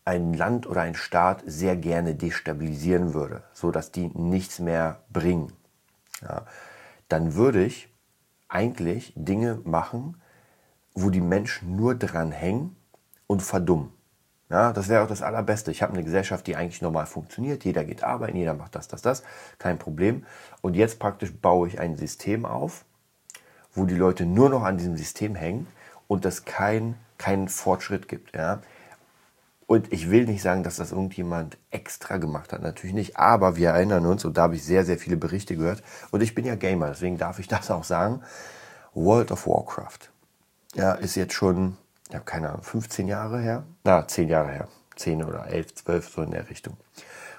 ein 0.04 0.34
Land 0.34 0.66
oder 0.66 0.82
ein 0.82 0.94
Staat 0.94 1.42
sehr 1.46 1.76
gerne 1.76 2.14
destabilisieren 2.14 3.14
würde, 3.14 3.42
so 3.52 3.70
dass 3.70 3.92
die 3.92 4.08
nichts 4.08 4.58
mehr 4.58 5.00
bringen, 5.10 5.52
ja, 6.22 6.46
dann 7.08 7.34
würde 7.34 7.64
ich 7.64 7.89
eigentlich 8.50 9.12
Dinge 9.16 9.60
machen, 9.64 10.20
wo 10.94 11.08
die 11.08 11.20
Menschen 11.20 11.76
nur 11.76 11.94
dran 11.94 12.32
hängen 12.32 12.76
und 13.26 13.42
verdummen. 13.42 13.92
Ja, 14.50 14.72
das 14.72 14.88
wäre 14.88 15.04
auch 15.04 15.08
das 15.08 15.22
Allerbeste. 15.22 15.70
Ich 15.70 15.80
habe 15.80 15.92
eine 15.92 16.02
Gesellschaft, 16.02 16.46
die 16.48 16.56
eigentlich 16.56 16.82
normal 16.82 17.06
funktioniert. 17.06 17.64
Jeder 17.64 17.84
geht 17.84 18.02
arbeiten, 18.02 18.36
jeder 18.36 18.54
macht 18.54 18.74
das, 18.74 18.88
das, 18.88 19.00
das. 19.00 19.22
Kein 19.58 19.78
Problem. 19.78 20.26
Und 20.60 20.74
jetzt 20.74 20.98
praktisch 20.98 21.32
baue 21.32 21.68
ich 21.68 21.78
ein 21.78 21.96
System 21.96 22.44
auf, 22.44 22.84
wo 23.72 23.84
die 23.84 23.94
Leute 23.94 24.26
nur 24.26 24.50
noch 24.50 24.64
an 24.64 24.76
diesem 24.76 24.96
System 24.96 25.36
hängen 25.36 25.68
und 26.08 26.24
es 26.24 26.44
keinen 26.44 26.96
kein 27.16 27.48
Fortschritt 27.48 28.08
gibt. 28.08 28.34
Ja. 28.34 28.60
Und 29.70 29.92
ich 29.92 30.10
will 30.10 30.24
nicht 30.24 30.42
sagen, 30.42 30.64
dass 30.64 30.76
das 30.76 30.90
irgendjemand 30.90 31.56
extra 31.70 32.16
gemacht 32.16 32.52
hat, 32.52 32.60
natürlich 32.60 32.94
nicht. 32.94 33.16
Aber 33.16 33.54
wir 33.54 33.70
erinnern 33.70 34.04
uns, 34.04 34.24
und 34.24 34.36
da 34.36 34.42
habe 34.42 34.56
ich 34.56 34.64
sehr, 34.64 34.84
sehr 34.84 34.98
viele 34.98 35.16
Berichte 35.16 35.56
gehört. 35.56 35.84
Und 36.10 36.22
ich 36.22 36.34
bin 36.34 36.44
ja 36.44 36.56
Gamer, 36.56 36.88
deswegen 36.88 37.18
darf 37.18 37.38
ich 37.38 37.46
das 37.54 37.70
auch 37.70 37.84
sagen. 37.84 38.20
World 38.94 39.30
of 39.30 39.46
Warcraft 39.46 40.10
ja, 40.74 40.92
ist 40.94 41.14
jetzt 41.14 41.34
schon 41.34 41.76
ich 42.10 42.16
habe 42.16 42.24
keine 42.24 42.48
Ahnung, 42.50 42.62
15 42.62 43.06
Jahre 43.06 43.40
her, 43.40 43.64
na, 43.84 44.06
10 44.06 44.28
Jahre 44.28 44.50
her, 44.50 44.68
10 44.96 45.22
oder 45.22 45.46
11, 45.46 45.76
12, 45.76 46.08
so 46.08 46.22
in 46.22 46.32
der 46.32 46.50
Richtung. 46.50 46.76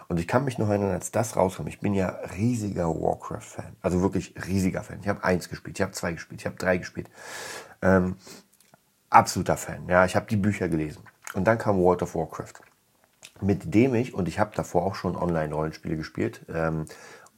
Und 0.07 0.17
ich 0.17 0.27
kann 0.27 0.45
mich 0.45 0.57
noch 0.57 0.69
erinnern, 0.69 0.91
als 0.91 1.11
das 1.11 1.35
rauskam, 1.35 1.67
ich 1.67 1.79
bin 1.79 1.93
ja 1.93 2.07
riesiger 2.37 2.87
Warcraft-Fan, 2.87 3.75
also 3.81 4.01
wirklich 4.01 4.33
riesiger 4.47 4.83
Fan. 4.83 4.99
Ich 5.01 5.09
habe 5.09 5.23
eins 5.23 5.49
gespielt, 5.49 5.77
ich 5.77 5.81
habe 5.81 5.91
zwei 5.91 6.13
gespielt, 6.13 6.41
ich 6.41 6.45
habe 6.45 6.55
drei 6.55 6.77
gespielt. 6.77 7.09
Ähm, 7.81 8.15
absoluter 9.09 9.57
Fan, 9.57 9.87
ja, 9.89 10.05
ich 10.05 10.15
habe 10.15 10.25
die 10.27 10.37
Bücher 10.37 10.69
gelesen. 10.69 11.03
Und 11.33 11.45
dann 11.45 11.57
kam 11.57 11.79
World 11.79 12.03
of 12.03 12.15
Warcraft, 12.15 12.53
mit 13.39 13.73
dem 13.73 13.95
ich, 13.95 14.13
und 14.13 14.27
ich 14.27 14.39
habe 14.39 14.55
davor 14.55 14.83
auch 14.83 14.95
schon 14.95 15.15
Online-Rollenspiele 15.15 15.97
gespielt, 15.97 16.45
ähm, 16.53 16.85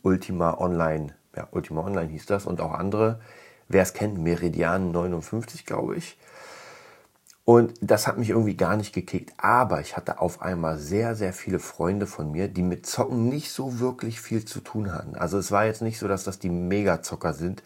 Ultima 0.02 0.58
Online, 0.58 1.16
ja, 1.36 1.48
Ultima 1.52 1.82
Online 1.82 2.10
hieß 2.10 2.26
das, 2.26 2.46
und 2.46 2.60
auch 2.62 2.74
andere, 2.74 3.20
wer 3.68 3.84
es 3.84 3.94
kennt, 3.94 4.18
Meridian 4.18 4.92
59, 4.92 5.66
glaube 5.66 5.96
ich. 5.96 6.18
Und 7.46 7.74
das 7.82 8.08
hat 8.08 8.18
mich 8.18 8.30
irgendwie 8.30 8.56
gar 8.56 8.78
nicht 8.78 8.94
gekickt. 8.94 9.34
Aber 9.38 9.82
ich 9.82 9.98
hatte 9.98 10.22
auf 10.22 10.42
einmal 10.42 10.78
sehr, 10.78 11.14
sehr 11.16 11.34
viele 11.34 11.60
Freunde 11.60 12.08
von 12.08 12.32
mir, 12.32 12.48
die 12.48 12.62
mit 12.62 12.86
Zocken 12.86 13.28
nicht 13.28 13.52
so 13.52 13.80
wirklich 13.80 14.22
viel 14.22 14.46
zu 14.46 14.62
tun 14.62 14.94
hatten. 14.94 15.16
Also 15.16 15.38
es 15.38 15.52
war 15.52 15.66
jetzt 15.66 15.82
nicht 15.82 16.00
so, 16.00 16.08
dass 16.08 16.24
das 16.24 16.40
die 16.40 16.50
Mega-Zocker 16.50 17.34
sind. 17.34 17.62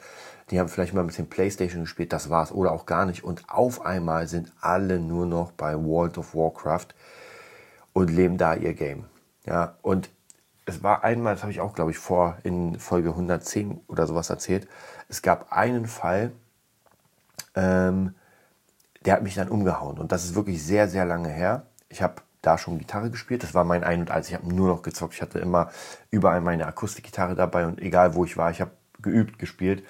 Die 0.50 0.60
haben 0.60 0.70
vielleicht 0.70 0.94
mal 0.94 1.02
ein 1.02 1.08
bisschen 1.08 1.30
Playstation 1.30 1.82
gespielt, 1.82 2.12
das 2.12 2.30
war's. 2.30 2.52
Oder 2.52 2.72
auch 2.72 2.88
gar 2.88 3.06
nicht. 3.06 3.24
Und 3.24 3.44
auf 3.50 3.86
einmal 3.86 4.28
sind 4.28 4.52
alle 4.62 5.00
nur 5.00 5.28
noch 5.28 5.52
bei 5.52 5.76
World 5.76 6.18
of 6.18 6.34
Warcraft 6.34 6.88
und 7.94 8.10
leben 8.10 8.38
da 8.38 8.56
ihr 8.56 8.74
Game. 8.74 9.06
Ja, 9.46 9.76
und 9.84 10.10
es 10.66 10.84
war 10.84 11.04
einmal, 11.04 11.36
das 11.36 11.44
habe 11.44 11.52
ich 11.52 11.62
auch, 11.62 11.74
glaube 11.74 11.92
ich, 11.92 11.98
vor 11.98 12.38
in 12.44 12.80
Folge 12.80 13.10
110 13.10 13.82
oder 13.88 14.08
sowas 14.08 14.30
erzählt. 14.30 14.68
Es 15.08 15.22
gab 15.22 15.52
einen 15.52 15.86
Fall, 15.86 16.32
ähm, 17.56 18.16
der 19.08 19.14
hat 19.14 19.24
mich 19.24 19.36
dann 19.36 19.48
umgehauen. 19.48 19.98
Und 20.00 20.12
das 20.12 20.26
ist 20.26 20.36
wirklich 20.36 20.62
sehr, 20.62 20.90
sehr 20.90 21.06
lange 21.06 21.30
her. 21.30 21.66
Ich 21.88 22.02
habe 22.02 22.16
da 22.42 22.58
schon 22.58 22.78
Gitarre 22.78 23.10
gespielt. 23.10 23.42
Das 23.42 23.54
war 23.54 23.64
mein 23.64 23.86
Ein 23.86 24.02
und 24.02 24.12
Eins. 24.12 24.28
Ich 24.28 24.34
habe 24.34 24.54
nur 24.54 24.68
noch 24.68 24.82
gezockt. 24.82 25.14
Ich 25.14 25.22
hatte 25.22 25.40
immer 25.40 25.70
überall 26.12 26.42
meine 26.42 26.68
Akustikgitarre 26.68 27.34
dabei 27.34 27.66
und 27.66 27.80
egal 27.82 28.16
wo 28.16 28.26
ich 28.26 28.36
war, 28.36 28.52
ich 28.52 28.60
habe 28.60 28.72
geübt, 29.02 29.40
gespielt. 29.40 29.86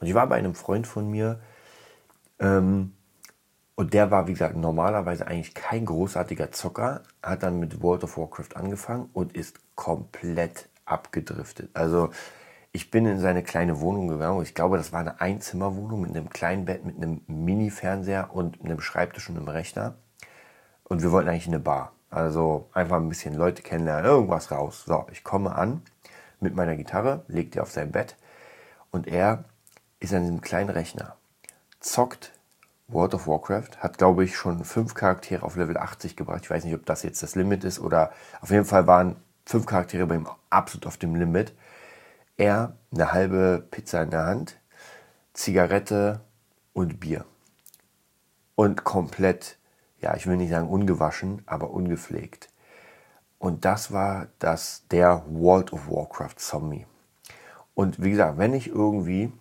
Und 0.00 0.06
ich 0.06 0.14
war 0.14 0.26
bei 0.28 0.36
einem 0.36 0.54
Freund 0.54 0.86
von 0.86 1.10
mir 1.10 1.40
ähm, 2.38 2.94
und 3.74 3.92
der 3.92 4.10
war, 4.10 4.28
wie 4.28 4.32
gesagt, 4.32 4.56
normalerweise 4.56 5.26
eigentlich 5.26 5.52
kein 5.52 5.84
großartiger 5.84 6.50
Zocker, 6.50 7.02
hat 7.22 7.42
dann 7.42 7.60
mit 7.60 7.82
World 7.82 8.02
of 8.04 8.16
Warcraft 8.16 8.56
angefangen 8.56 9.10
und 9.12 9.34
ist 9.36 9.58
komplett 9.74 10.70
abgedriftet. 10.86 11.68
Also 11.74 12.08
ich 12.74 12.90
bin 12.90 13.06
in 13.06 13.20
seine 13.20 13.44
kleine 13.44 13.80
Wohnung 13.80 14.08
gegangen. 14.08 14.42
Ich 14.42 14.52
glaube, 14.52 14.76
das 14.76 14.92
war 14.92 14.98
eine 14.98 15.20
Einzimmerwohnung 15.20 16.00
mit 16.00 16.10
einem 16.10 16.28
kleinen 16.28 16.64
Bett, 16.64 16.84
mit 16.84 16.96
einem 16.96 17.20
Mini-Fernseher 17.28 18.34
und 18.34 18.60
einem 18.64 18.80
Schreibtisch 18.80 19.30
und 19.30 19.36
einem 19.36 19.46
Rechner. 19.46 19.94
Und 20.82 21.00
wir 21.00 21.12
wollten 21.12 21.28
eigentlich 21.28 21.46
in 21.46 21.54
eine 21.54 21.62
Bar. 21.62 21.92
Also 22.10 22.68
einfach 22.72 22.96
ein 22.96 23.08
bisschen 23.08 23.34
Leute 23.34 23.62
kennenlernen, 23.62 24.06
irgendwas 24.06 24.50
raus. 24.50 24.82
So, 24.86 25.06
ich 25.12 25.22
komme 25.22 25.54
an 25.54 25.82
mit 26.40 26.56
meiner 26.56 26.74
Gitarre, 26.74 27.24
leg 27.28 27.52
die 27.52 27.60
auf 27.60 27.70
sein 27.70 27.92
Bett 27.92 28.16
und 28.90 29.06
er 29.06 29.44
ist 30.00 30.12
an 30.12 30.22
diesem 30.22 30.40
kleinen 30.40 30.70
Rechner, 30.70 31.16
zockt 31.78 32.32
World 32.88 33.14
of 33.14 33.28
Warcraft, 33.28 33.78
hat 33.78 33.98
glaube 33.98 34.24
ich 34.24 34.36
schon 34.36 34.64
fünf 34.64 34.94
Charaktere 34.94 35.44
auf 35.44 35.54
Level 35.54 35.76
80 35.76 36.16
gebracht. 36.16 36.40
Ich 36.42 36.50
weiß 36.50 36.64
nicht, 36.64 36.74
ob 36.74 36.84
das 36.86 37.04
jetzt 37.04 37.22
das 37.22 37.36
Limit 37.36 37.62
ist 37.62 37.78
oder 37.78 38.12
auf 38.40 38.50
jeden 38.50 38.64
Fall 38.64 38.88
waren 38.88 39.14
fünf 39.46 39.64
Charaktere 39.64 40.06
bei 40.06 40.16
ihm 40.16 40.28
absolut 40.50 40.86
auf 40.86 40.96
dem 40.96 41.14
Limit 41.14 41.54
er 42.36 42.76
eine 42.92 43.12
halbe 43.12 43.66
Pizza 43.70 44.02
in 44.02 44.10
der 44.10 44.26
Hand, 44.26 44.60
Zigarette 45.32 46.20
und 46.72 47.00
Bier. 47.00 47.24
Und 48.54 48.84
komplett, 48.84 49.58
ja, 50.00 50.14
ich 50.14 50.26
will 50.26 50.36
nicht 50.36 50.50
sagen 50.50 50.68
ungewaschen, 50.68 51.42
aber 51.46 51.70
ungepflegt. 51.70 52.48
Und 53.38 53.64
das 53.64 53.92
war 53.92 54.28
das, 54.38 54.84
der 54.90 55.24
World 55.28 55.72
of 55.72 55.88
Warcraft 55.88 56.36
Zombie. 56.38 56.86
Und 57.74 58.02
wie 58.02 58.10
gesagt, 58.10 58.38
wenn 58.38 58.54
ich 58.54 58.68
irgendwie 58.68 59.32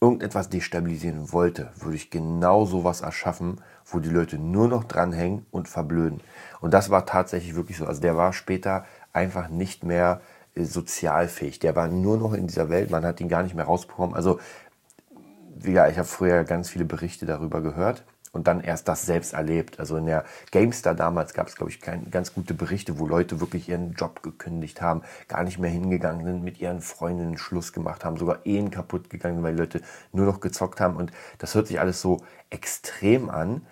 irgendetwas 0.00 0.48
destabilisieren 0.48 1.32
wollte, 1.32 1.70
würde 1.76 1.96
ich 1.96 2.10
genau 2.10 2.66
sowas 2.66 3.00
erschaffen, 3.00 3.60
wo 3.84 3.98
die 3.98 4.10
Leute 4.10 4.38
nur 4.38 4.68
noch 4.68 4.84
dranhängen 4.84 5.46
und 5.50 5.68
verblöden. 5.68 6.20
Und 6.60 6.74
das 6.74 6.90
war 6.90 7.06
tatsächlich 7.06 7.54
wirklich 7.54 7.78
so. 7.78 7.86
Also 7.86 8.00
der 8.00 8.16
war 8.16 8.32
später 8.32 8.84
einfach 9.12 9.48
nicht 9.48 9.84
mehr 9.84 10.20
sozialfähig. 10.64 11.58
Der 11.58 11.76
war 11.76 11.88
nur 11.88 12.16
noch 12.16 12.32
in 12.32 12.46
dieser 12.46 12.68
Welt, 12.70 12.90
man 12.90 13.04
hat 13.04 13.20
ihn 13.20 13.28
gar 13.28 13.42
nicht 13.42 13.54
mehr 13.54 13.64
rausbekommen. 13.66 14.14
Also, 14.14 14.38
gesagt, 15.60 15.92
ich 15.92 15.98
habe 15.98 16.08
früher 16.08 16.44
ganz 16.44 16.68
viele 16.70 16.84
Berichte 16.84 17.26
darüber 17.26 17.60
gehört 17.60 18.04
und 18.32 18.46
dann 18.46 18.60
erst 18.60 18.88
das 18.88 19.06
selbst 19.06 19.32
erlebt. 19.32 19.80
Also 19.80 19.96
in 19.96 20.06
der 20.06 20.24
GameStar 20.50 20.94
damals 20.94 21.34
gab 21.34 21.48
es, 21.48 21.56
glaube 21.56 21.70
ich, 21.70 21.80
kein, 21.80 22.10
ganz 22.10 22.34
gute 22.34 22.54
Berichte, 22.54 22.98
wo 22.98 23.06
Leute 23.06 23.40
wirklich 23.40 23.68
ihren 23.68 23.94
Job 23.94 24.22
gekündigt 24.22 24.80
haben, 24.80 25.02
gar 25.28 25.42
nicht 25.42 25.58
mehr 25.58 25.70
hingegangen 25.70 26.24
sind, 26.24 26.44
mit 26.44 26.60
ihren 26.60 26.80
Freundinnen 26.80 27.38
Schluss 27.38 27.72
gemacht 27.72 28.04
haben, 28.04 28.16
sogar 28.18 28.44
Ehen 28.46 28.70
kaputt 28.70 29.10
gegangen, 29.10 29.42
weil 29.42 29.56
Leute 29.56 29.80
nur 30.12 30.26
noch 30.26 30.40
gezockt 30.40 30.80
haben. 30.80 30.96
Und 30.96 31.12
das 31.38 31.54
hört 31.54 31.66
sich 31.66 31.80
alles 31.80 32.00
so 32.00 32.22
extrem 32.50 33.30
an. 33.30 33.66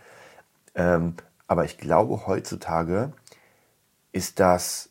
Ähm, 0.75 1.14
Aber 1.47 1.64
ich 1.64 1.78
glaube, 1.78 2.26
heutzutage 2.26 3.12
ist 4.12 4.40
das, 4.40 4.90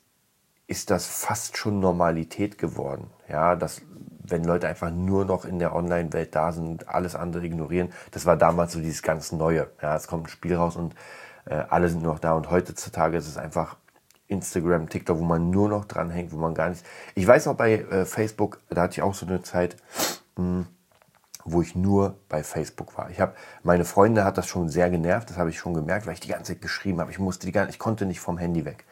ist 0.68 0.90
das 0.90 1.06
fast 1.06 1.58
schon 1.58 1.80
Normalität 1.80 2.58
geworden. 2.58 3.10
Ja, 3.30 3.56
dass, 3.56 3.82
wenn 4.24 4.44
Leute 4.44 4.68
einfach 4.68 4.92
nur 4.92 5.26
noch 5.26 5.46
in 5.46 5.60
der 5.60 5.76
Online-Welt 5.76 6.36
da 6.36 6.52
sind, 6.52 6.90
alles 6.90 7.16
andere 7.16 7.46
ignorieren. 7.46 7.92
Das 8.12 8.26
war 8.26 8.38
damals 8.38 8.74
so 8.74 8.80
dieses 8.80 9.04
ganz 9.04 9.32
Neue. 9.32 9.70
Ja, 9.82 9.96
es 9.96 10.08
kommt 10.08 10.26
ein 10.26 10.30
Spiel 10.30 10.56
raus 10.56 10.76
und 10.76 10.96
äh, 11.46 11.56
alle 11.70 11.90
sind 11.90 12.04
noch 12.04 12.20
da. 12.20 12.34
Und 12.34 12.50
heutzutage 12.50 13.18
ist 13.18 13.28
es 13.28 13.38
einfach 13.38 13.78
Instagram, 14.28 14.90
TikTok, 14.90 15.20
wo 15.20 15.24
man 15.24 15.52
nur 15.52 15.70
noch 15.70 15.86
dranhängt, 15.86 16.32
wo 16.32 16.38
man 16.38 16.56
gar 16.56 16.70
nicht. 16.70 16.84
Ich 17.14 17.28
weiß 17.28 17.46
noch 17.46 17.56
bei 17.56 17.74
äh, 17.74 18.06
Facebook, 18.06 18.60
da 18.70 18.82
hatte 18.82 18.94
ich 18.94 19.02
auch 19.04 19.14
so 19.14 19.26
eine 19.26 19.44
Zeit, 19.44 19.78
mh, 20.36 20.44
hm, 20.44 20.68
wo 21.48 21.62
ich 21.62 21.76
nur 21.76 22.18
bei 22.28 22.44
Facebook 22.44 22.98
war. 22.98 23.12
Ich 23.12 23.20
habe 23.22 23.36
meine 23.62 23.86
Freunde 23.86 24.26
hat 24.26 24.40
das 24.40 24.48
schon 24.48 24.68
sehr 24.68 24.90
genervt, 24.90 25.30
das 25.30 25.38
habe 25.38 25.52
ich 25.52 25.60
schon 25.60 25.76
gemerkt, 25.76 26.08
weil 26.08 26.14
ich 26.16 26.20
die 26.20 26.30
ganze 26.30 26.54
Zeit 26.54 26.62
geschrieben 26.62 27.00
habe. 27.00 27.12
Ich 27.12 27.20
musste 27.20 27.46
die 27.46 27.52
ganze, 27.52 27.70
ich 27.70 27.78
konnte 27.78 28.08
nicht 28.08 28.20
vom 28.20 28.40
Handy 28.40 28.66
weg. 28.66 28.86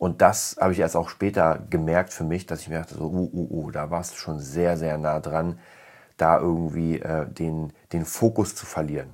Und 0.00 0.22
das 0.22 0.56
habe 0.58 0.72
ich 0.72 0.78
erst 0.78 0.96
auch 0.96 1.10
später 1.10 1.58
gemerkt 1.68 2.10
für 2.10 2.24
mich, 2.24 2.46
dass 2.46 2.62
ich 2.62 2.70
mir 2.70 2.78
dachte, 2.78 2.94
so, 2.94 3.04
uh, 3.04 3.30
uh, 3.34 3.48
uh, 3.50 3.70
da 3.70 3.90
warst 3.90 4.12
du 4.12 4.16
schon 4.16 4.40
sehr, 4.40 4.78
sehr 4.78 4.96
nah 4.96 5.20
dran, 5.20 5.58
da 6.16 6.38
irgendwie 6.38 6.98
äh, 7.00 7.26
den, 7.28 7.74
den 7.92 8.06
Fokus 8.06 8.54
zu 8.56 8.64
verlieren. 8.64 9.10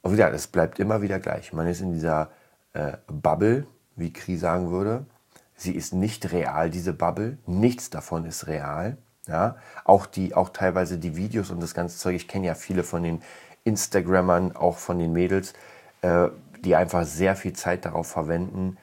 Und 0.00 0.12
wieder, 0.12 0.32
es 0.32 0.48
bleibt 0.48 0.80
immer 0.80 1.02
wieder 1.02 1.20
gleich. 1.20 1.52
Man 1.52 1.68
ist 1.68 1.80
in 1.80 1.92
dieser 1.92 2.30
äh, 2.72 2.94
Bubble, 3.06 3.64
wie 3.94 4.12
Kri 4.12 4.36
sagen 4.36 4.72
würde. 4.72 5.06
Sie 5.54 5.72
ist 5.72 5.94
nicht 5.94 6.32
real, 6.32 6.68
diese 6.68 6.94
Bubble. 6.94 7.38
Nichts 7.46 7.88
davon 7.88 8.24
ist 8.24 8.48
real. 8.48 8.98
Ja, 9.28 9.54
auch 9.84 10.06
die, 10.06 10.34
auch 10.34 10.48
teilweise 10.48 10.98
die 10.98 11.16
Videos 11.16 11.52
und 11.52 11.62
das 11.62 11.74
ganze 11.74 11.96
Zeug. 11.96 12.16
Ich 12.16 12.26
kenne 12.26 12.48
ja 12.48 12.56
viele 12.56 12.82
von 12.82 13.04
den 13.04 13.22
Instagrammern, 13.62 14.56
auch 14.56 14.78
von 14.78 14.98
den 14.98 15.12
Mädels, 15.12 15.52
äh, 16.00 16.26
die 16.64 16.74
einfach 16.74 17.04
sehr 17.04 17.36
viel 17.36 17.52
Zeit 17.52 17.84
darauf 17.84 18.08
verwenden, 18.08 18.78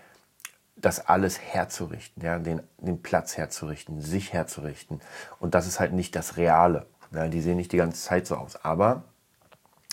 das 0.82 1.08
alles 1.08 1.40
herzurichten, 1.40 2.24
ja, 2.24 2.40
den, 2.40 2.62
den 2.78 3.02
Platz 3.02 3.38
herzurichten, 3.38 4.02
sich 4.02 4.34
herzurichten. 4.34 5.02
Und 5.40 5.54
das 5.56 5.68
ist 5.68 5.80
halt 5.80 5.94
nicht 5.94 6.16
das 6.16 6.38
Reale. 6.38 6.86
Ja, 7.14 7.28
die 7.28 7.42
sehen 7.42 7.58
nicht 7.58 7.72
die 7.72 7.78
ganze 7.78 8.02
Zeit 8.02 8.28
so 8.28 8.36
aus. 8.36 8.64
Aber 8.64 9.04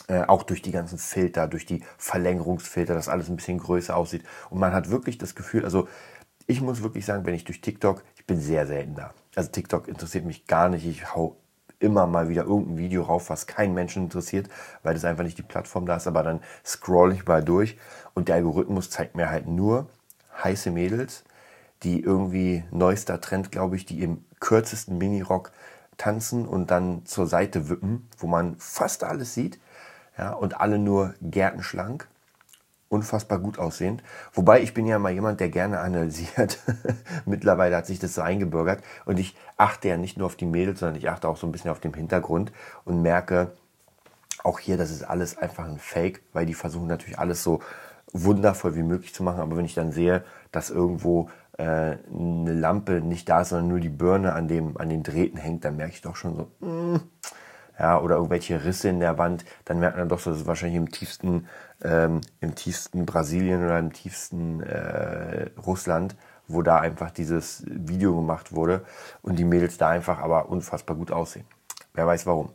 äh, 0.09 0.23
auch 0.25 0.43
durch 0.43 0.63
die 0.63 0.71
ganzen 0.71 0.99
Filter, 0.99 1.49
durch 1.49 1.67
die 1.67 1.83
Verlängerungsfilter, 1.99 2.95
dass 2.95 3.09
alles 3.09 3.29
ein 3.29 3.37
bisschen 3.37 3.59
größer 3.59 3.97
aussieht. 3.97 4.25
Und 4.51 4.61
man 4.61 4.73
hat 4.73 4.91
wirklich 4.91 5.19
das 5.19 5.35
Gefühl, 5.35 5.65
also 5.65 5.89
ich 6.47 6.61
muss 6.61 6.83
wirklich 6.83 7.05
sagen, 7.05 7.27
wenn 7.27 7.35
ich 7.35 7.45
durch 7.45 7.61
TikTok, 7.61 8.05
ich 8.15 8.27
bin 8.27 8.41
sehr 8.41 8.67
selten 8.67 8.95
da. 8.95 9.13
Also 9.35 9.51
TikTok 9.51 9.89
interessiert 9.89 10.25
mich 10.25 10.47
gar 10.47 10.69
nicht. 10.69 10.87
Ich 10.87 11.15
hau 11.15 11.37
immer 11.79 12.07
mal 12.07 12.29
wieder 12.29 12.45
irgendein 12.45 12.79
Video 12.79 13.03
rauf, 13.03 13.29
was 13.31 13.47
keinen 13.47 13.75
Menschen 13.75 14.05
interessiert, 14.05 14.49
weil 14.83 14.95
das 14.95 15.05
einfach 15.05 15.25
nicht 15.25 15.39
die 15.39 15.43
Plattform 15.43 15.87
da 15.87 15.97
ist. 15.97 16.07
Aber 16.07 16.23
dann 16.23 16.41
scroll 16.65 17.13
ich 17.13 17.27
mal 17.27 17.43
durch 17.43 17.77
und 18.15 18.29
der 18.29 18.37
Algorithmus 18.37 18.91
zeigt 18.91 19.17
mir 19.17 19.29
halt 19.29 19.49
nur 19.49 19.89
heiße 20.43 20.71
Mädels, 20.71 21.25
die 21.83 22.01
irgendwie 22.01 22.65
neuester 22.71 23.21
Trend, 23.21 23.53
glaube 23.53 23.77
ich, 23.77 23.87
die 23.87 24.03
im 24.03 24.25
kürzesten 24.41 24.99
Minirock 24.99 25.53
tanzen 25.97 26.47
und 26.47 26.71
dann 26.71 27.05
zur 27.07 27.27
Seite 27.27 27.69
wippen, 27.69 28.09
wo 28.19 28.27
man 28.27 28.57
fast 28.59 29.05
alles 29.05 29.35
sieht 29.35 29.59
ja, 30.19 30.33
und 30.33 30.61
alle 30.61 30.79
nur 30.79 31.15
gärtenschlank, 31.21 32.09
unfassbar 32.89 33.39
gut 33.39 33.59
aussehend. 33.59 34.03
Wobei 34.33 34.63
ich 34.63 34.75
bin 34.75 34.87
ja 34.87 34.99
mal 34.99 35.13
jemand, 35.13 35.41
der 35.41 35.49
gerne 35.49 35.81
analysiert. 35.81 36.59
Mittlerweile 37.25 37.77
hat 37.77 37.87
sich 37.87 37.99
das 37.99 38.15
so 38.15 38.23
eingebürgert 38.23 38.83
und 39.05 39.19
ich 39.19 39.37
achte 39.57 39.89
ja 39.89 39.97
nicht 39.97 40.17
nur 40.17 40.27
auf 40.27 40.37
die 40.37 40.47
Mädels, 40.47 40.81
sondern 40.81 40.97
ich 40.97 41.09
achte 41.09 41.29
auch 41.29 41.37
so 41.37 41.47
ein 41.47 41.53
bisschen 41.53 41.71
auf 41.71 41.81
den 41.81 41.95
Hintergrund 41.95 42.53
und 42.85 43.03
merke 43.03 43.53
auch 44.45 44.61
hier, 44.61 44.77
das 44.77 44.91
ist 44.91 45.03
alles 45.03 45.37
einfach 45.39 45.65
ein 45.65 45.79
Fake, 45.79 46.23
weil 46.33 46.47
die 46.47 46.55
versuchen 46.55 46.87
natürlich 46.87 47.19
alles 47.19 47.43
so 47.43 47.61
wundervoll 48.25 48.75
wie 48.75 48.83
möglich 48.83 49.15
zu 49.15 49.23
machen. 49.23 49.41
Aber 49.41 49.57
wenn 49.57 49.65
ich 49.65 49.75
dann 49.75 49.93
sehe, 49.93 50.25
dass 50.53 50.71
irgendwo 50.71 51.31
äh, 51.59 51.63
eine 51.63 52.53
Lampe 52.53 53.01
nicht 53.01 53.29
da 53.29 53.43
ist, 53.43 53.51
sondern 53.51 53.69
nur 53.69 53.81
die 53.81 53.89
Birne 53.89 54.33
an, 54.33 54.49
dem, 54.49 54.77
an 54.77 54.89
den 54.89 55.03
Drähten 55.03 55.39
hängt, 55.39 55.65
dann 55.65 55.77
merke 55.77 55.93
ich 55.93 56.03
doch 56.03 56.17
schon 56.17 56.37
so, 56.37 56.67
mm, 56.67 57.01
ja, 57.79 58.01
oder 58.01 58.17
irgendwelche 58.17 58.65
Risse 58.65 58.89
in 58.89 59.01
der 59.01 59.19
Wand, 59.19 59.45
dann 59.65 59.79
merkt 59.79 59.99
man 59.99 60.09
doch, 60.09 60.23
dass 60.23 60.37
es 60.37 60.47
wahrscheinlich 60.47 60.77
im 60.77 60.91
tiefsten, 60.91 61.47
ähm, 61.83 62.21
im 62.41 62.55
tiefsten 62.55 63.05
Brasilien 63.05 63.65
oder 63.65 63.79
im 63.79 63.93
tiefsten 63.93 64.63
äh, 64.63 65.51
Russland, 65.67 66.17
wo 66.49 66.63
da 66.63 66.79
einfach 66.79 67.11
dieses 67.11 67.65
Video 67.67 68.15
gemacht 68.15 68.55
wurde 68.55 68.85
und 69.23 69.39
die 69.39 69.45
Mädels 69.45 69.79
da 69.79 69.89
einfach 69.89 70.19
aber 70.19 70.49
unfassbar 70.49 70.97
gut 70.97 71.11
aussehen. 71.11 71.45
Wer 71.95 72.07
weiß 72.07 72.27
warum. 72.27 72.51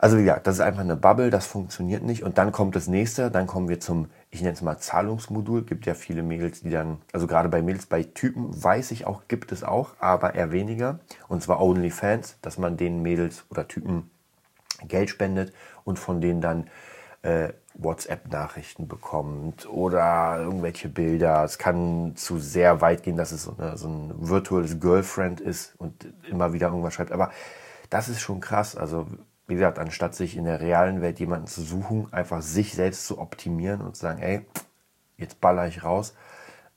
Also 0.00 0.16
wie 0.16 0.22
gesagt, 0.22 0.46
das 0.46 0.54
ist 0.54 0.60
einfach 0.60 0.82
eine 0.82 0.94
Bubble, 0.94 1.30
das 1.30 1.46
funktioniert 1.46 2.04
nicht. 2.04 2.22
Und 2.22 2.38
dann 2.38 2.52
kommt 2.52 2.76
das 2.76 2.86
nächste, 2.86 3.32
dann 3.32 3.48
kommen 3.48 3.68
wir 3.68 3.80
zum, 3.80 4.08
ich 4.30 4.40
nenne 4.42 4.54
es 4.54 4.62
mal 4.62 4.78
Zahlungsmodul. 4.78 5.64
Gibt 5.64 5.86
ja 5.86 5.94
viele 5.94 6.22
Mädels, 6.22 6.60
die 6.60 6.70
dann, 6.70 6.98
also 7.12 7.26
gerade 7.26 7.48
bei 7.48 7.62
Mädels, 7.62 7.86
bei 7.86 8.04
Typen 8.04 8.62
weiß 8.62 8.92
ich 8.92 9.06
auch, 9.06 9.22
gibt 9.26 9.50
es 9.50 9.64
auch, 9.64 9.96
aber 9.98 10.36
eher 10.36 10.52
weniger. 10.52 11.00
Und 11.26 11.42
zwar 11.42 11.60
OnlyFans, 11.60 12.36
dass 12.42 12.58
man 12.58 12.76
den 12.76 13.02
Mädels 13.02 13.44
oder 13.50 13.66
Typen 13.66 14.08
Geld 14.86 15.10
spendet 15.10 15.52
und 15.82 15.98
von 15.98 16.20
denen 16.20 16.40
dann 16.40 16.70
äh, 17.22 17.48
WhatsApp-Nachrichten 17.74 18.86
bekommt 18.86 19.68
oder 19.68 20.36
irgendwelche 20.38 20.88
Bilder. 20.88 21.42
Es 21.42 21.58
kann 21.58 22.14
zu 22.14 22.38
sehr 22.38 22.80
weit 22.80 23.02
gehen, 23.02 23.16
dass 23.16 23.32
es 23.32 23.42
so, 23.42 23.56
eine, 23.58 23.76
so 23.76 23.88
ein 23.88 24.12
virtuelles 24.16 24.78
Girlfriend 24.78 25.40
ist 25.40 25.74
und 25.78 26.06
immer 26.28 26.52
wieder 26.52 26.68
irgendwas 26.68 26.94
schreibt. 26.94 27.10
Aber 27.10 27.32
das 27.90 28.08
ist 28.08 28.20
schon 28.20 28.40
krass. 28.40 28.76
Also 28.76 29.08
wie 29.48 29.54
gesagt, 29.54 29.78
anstatt 29.78 30.14
sich 30.14 30.36
in 30.36 30.44
der 30.44 30.60
realen 30.60 31.00
Welt 31.00 31.18
jemanden 31.18 31.46
zu 31.46 31.62
suchen, 31.62 32.12
einfach 32.12 32.42
sich 32.42 32.74
selbst 32.74 33.06
zu 33.06 33.18
optimieren 33.18 33.80
und 33.80 33.96
zu 33.96 34.02
sagen, 34.02 34.20
ey, 34.20 34.46
jetzt 35.16 35.40
baller 35.40 35.66
ich 35.66 35.82
raus, 35.82 36.14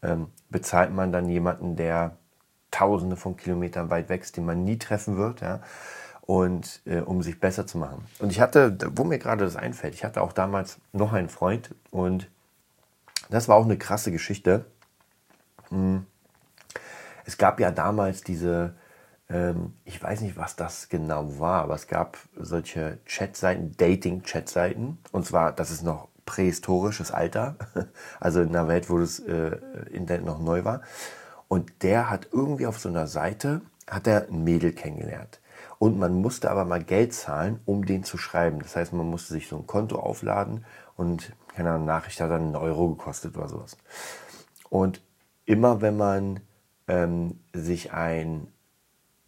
ähm, 0.01 0.27
bezahlt 0.49 0.91
man 0.91 1.11
dann 1.11 1.29
jemanden, 1.29 1.75
der 1.75 2.17
tausende 2.71 3.17
von 3.17 3.35
Kilometern 3.35 3.89
weit 3.89 4.07
wächst, 4.07 4.37
den 4.37 4.45
man 4.45 4.63
nie 4.63 4.79
treffen 4.79 5.17
wird, 5.17 5.41
ja, 5.41 5.59
und 6.21 6.81
äh, 6.85 7.01
um 7.01 7.21
sich 7.21 7.41
besser 7.41 7.67
zu 7.67 7.77
machen. 7.77 8.05
Und 8.19 8.31
ich 8.31 8.39
hatte, 8.39 8.77
wo 8.95 9.03
mir 9.03 9.19
gerade 9.19 9.43
das 9.43 9.57
einfällt, 9.57 9.93
ich 9.93 10.05
hatte 10.05 10.21
auch 10.21 10.31
damals 10.31 10.79
noch 10.93 11.11
einen 11.11 11.29
Freund 11.29 11.75
und 11.91 12.29
das 13.29 13.49
war 13.49 13.57
auch 13.57 13.65
eine 13.65 13.77
krasse 13.77 14.11
Geschichte. 14.11 14.65
Hm. 15.69 16.05
Es 17.25 17.37
gab 17.37 17.59
ja 17.59 17.69
damals 17.69 18.23
diese, 18.23 18.75
ich 19.85 20.03
weiß 20.03 20.21
nicht, 20.21 20.35
was 20.35 20.55
das 20.55 20.89
genau 20.89 21.39
war, 21.39 21.63
aber 21.63 21.75
es 21.75 21.87
gab 21.87 22.17
solche 22.35 22.97
Chatseiten, 23.05 23.75
Dating-Chatseiten. 23.77 24.97
Und 25.11 25.25
zwar, 25.25 25.53
das 25.53 25.71
ist 25.71 25.83
noch 25.83 26.09
prähistorisches 26.25 27.11
Alter, 27.11 27.55
also 28.19 28.41
in 28.41 28.49
einer 28.49 28.67
Welt, 28.67 28.89
wo 28.89 28.97
das 28.97 29.19
äh, 29.19 29.57
Internet 29.91 30.25
noch 30.25 30.39
neu 30.39 30.63
war. 30.65 30.81
Und 31.47 31.83
der 31.83 32.09
hat 32.09 32.29
irgendwie 32.31 32.67
auf 32.67 32.79
so 32.79 32.89
einer 32.89 33.07
Seite, 33.07 33.61
hat 33.89 34.07
er 34.07 34.27
ein 34.27 34.43
Mädel 34.43 34.73
kennengelernt. 34.73 35.39
Und 35.79 35.97
man 35.97 36.13
musste 36.13 36.51
aber 36.51 36.65
mal 36.65 36.83
Geld 36.83 37.13
zahlen, 37.13 37.59
um 37.65 37.85
den 37.85 38.03
zu 38.03 38.17
schreiben. 38.17 38.59
Das 38.59 38.75
heißt, 38.75 38.93
man 38.93 39.09
musste 39.09 39.33
sich 39.33 39.47
so 39.47 39.57
ein 39.57 39.67
Konto 39.67 39.97
aufladen 39.99 40.65
und 40.95 41.33
keine 41.55 41.71
Ahnung, 41.71 41.85
Nachricht 41.85 42.21
hat 42.21 42.31
dann 42.31 42.43
einen 42.43 42.55
Euro 42.55 42.89
gekostet 42.89 43.35
oder 43.35 43.49
sowas. 43.49 43.77
Und 44.69 45.01
immer 45.45 45.81
wenn 45.81 45.97
man 45.97 46.39
ähm, 46.87 47.39
sich 47.53 47.91
ein 47.93 48.47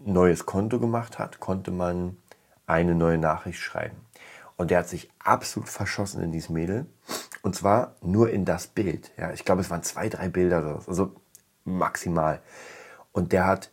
neues 0.06 0.46
Konto 0.46 0.80
gemacht 0.80 1.20
hat, 1.20 1.40
konnte 1.40 1.72
man 1.72 2.18
eine 2.66 2.96
neue 2.96 3.18
Nachricht 3.18 3.60
schreiben. 3.60 3.98
Und 4.56 4.72
der 4.72 4.80
hat 4.80 4.88
sich 4.88 5.12
absolut 5.20 5.70
verschossen 5.70 6.22
in 6.22 6.32
dieses 6.32 6.50
Mädel. 6.50 6.86
Und 7.42 7.56
zwar 7.56 7.96
nur 8.02 8.30
in 8.30 8.46
das 8.46 8.68
Bild. 8.68 9.12
Ja, 9.18 9.32
ich 9.32 9.44
glaube, 9.44 9.62
es 9.62 9.70
waren 9.70 9.84
zwei, 9.84 10.10
drei 10.10 10.30
Bilder, 10.30 10.60
oder 10.60 10.82
so, 10.82 10.90
also 10.90 11.16
maximal. 11.66 12.42
Und 13.12 13.32
der 13.32 13.46
hat 13.46 13.72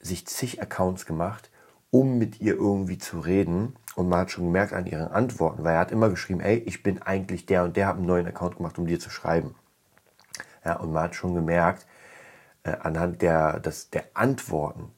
sich 0.00 0.26
zig 0.26 0.60
Accounts 0.60 1.06
gemacht 1.06 1.52
um 1.92 2.16
mit 2.16 2.40
ihr 2.40 2.54
irgendwie 2.54 2.98
zu 2.98 3.20
reden. 3.20 3.76
Und 3.94 4.08
man 4.08 4.20
hat 4.20 4.30
schon 4.30 4.46
gemerkt 4.46 4.72
an 4.72 4.86
ihren 4.86 5.08
Antworten, 5.08 5.62
weil 5.62 5.74
er 5.74 5.80
hat 5.80 5.92
immer 5.92 6.08
geschrieben, 6.08 6.40
ey, 6.40 6.56
ich 6.56 6.82
bin 6.82 7.02
eigentlich 7.02 7.44
der 7.44 7.62
und 7.64 7.76
der, 7.76 7.86
habe 7.86 7.98
einen 7.98 8.06
neuen 8.06 8.26
Account 8.26 8.56
gemacht, 8.56 8.78
um 8.78 8.86
dir 8.86 8.98
zu 8.98 9.10
schreiben. 9.10 9.54
Ja, 10.64 10.76
und 10.76 10.92
man 10.92 11.04
hat 11.04 11.14
schon 11.14 11.34
gemerkt, 11.34 11.86
äh, 12.62 12.74
anhand 12.80 13.20
der, 13.20 13.60
des, 13.60 13.90
der 13.90 14.04
Antworten, 14.14 14.90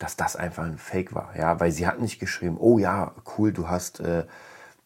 dass 0.00 0.16
das 0.16 0.34
einfach 0.34 0.64
ein 0.64 0.78
Fake 0.78 1.14
war. 1.14 1.36
Ja, 1.36 1.60
weil 1.60 1.70
sie 1.70 1.86
hat 1.86 2.00
nicht 2.00 2.18
geschrieben, 2.18 2.56
oh 2.58 2.78
ja, 2.78 3.12
cool, 3.36 3.52
du 3.52 3.68
hast, 3.68 4.00
äh, 4.00 4.24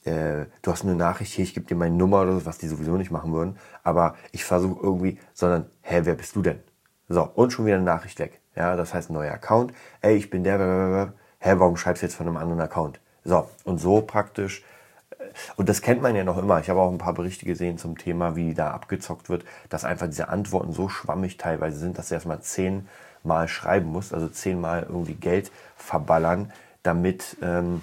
äh, 0.05 0.47
du 0.61 0.73
hast 0.73 0.83
eine 0.83 0.97
Nachricht 0.97 1.33
hier, 1.33 1.45
ich 1.45 1.55
gebe 1.55 1.67
dir 1.67 1.77
meine 1.77 1.95
Nummer 1.95 2.23
oder 2.23 2.33
so, 2.35 2.47
was 2.47 2.59
die 2.59 2.67
sowieso 2.67 2.97
nicht 2.97 3.13
machen 3.13 3.33
würden. 3.33 3.57
Aber 3.85 4.17
ich 4.33 4.45
versuche 4.45 4.83
irgendwie, 4.83 5.19
sondern, 5.33 5.67
hä, 5.83 6.01
wer 6.03 6.17
bist 6.17 6.35
du 6.35 6.43
denn? 6.43 6.59
So, 7.09 7.23
und 7.23 7.53
schon 7.53 7.65
wieder 7.65 7.77
eine 7.77 7.85
Nachricht 7.85 8.19
weg. 8.19 8.41
Ja, 8.57 8.75
das 8.75 8.93
heißt, 8.93 9.11
neuer 9.11 9.33
Account. 9.33 9.73
Ey, 10.01 10.17
ich 10.17 10.31
bin 10.31 10.43
der, 10.43 11.15
hä, 11.39 11.55
warum 11.59 11.77
schreibst 11.77 12.03
du 12.03 12.07
jetzt 12.07 12.17
von 12.17 12.27
einem 12.27 12.37
anderen 12.37 12.61
Account? 12.61 13.01
So, 13.23 13.49
und 13.63 13.79
so 13.79 14.01
praktisch, 14.01 14.65
äh, 15.11 15.25
und 15.55 15.69
das 15.69 15.81
kennt 15.81 16.03
man 16.03 16.17
ja 16.17 16.25
noch 16.25 16.39
immer. 16.39 16.59
Ich 16.59 16.69
habe 16.69 16.81
auch 16.81 16.91
ein 16.91 16.99
paar 16.99 17.15
Berichte 17.15 17.47
gesehen 17.47 17.79
zum 17.79 17.99
Thema, 17.99 18.35
wie 18.35 18.53
da 18.53 18.73
abgezockt 18.73 19.29
wird, 19.29 19.45
dass 19.69 19.85
einfach 19.85 20.09
diese 20.09 20.29
Antworten 20.29 20.73
so 20.73 20.89
schwammig 20.89 21.37
teilweise 21.37 21.79
sind, 21.79 21.99
dass 21.99 22.11
erstmal 22.11 22.41
zehnmal 23.25 23.49
schreiben 23.49 23.91
musst, 23.91 24.13
also 24.13 24.29
zehnmal 24.29 24.83
irgendwie 24.83 25.15
Geld 25.15 25.51
verballern, 25.77 26.53
damit, 26.83 27.39
ähm, 27.43 27.83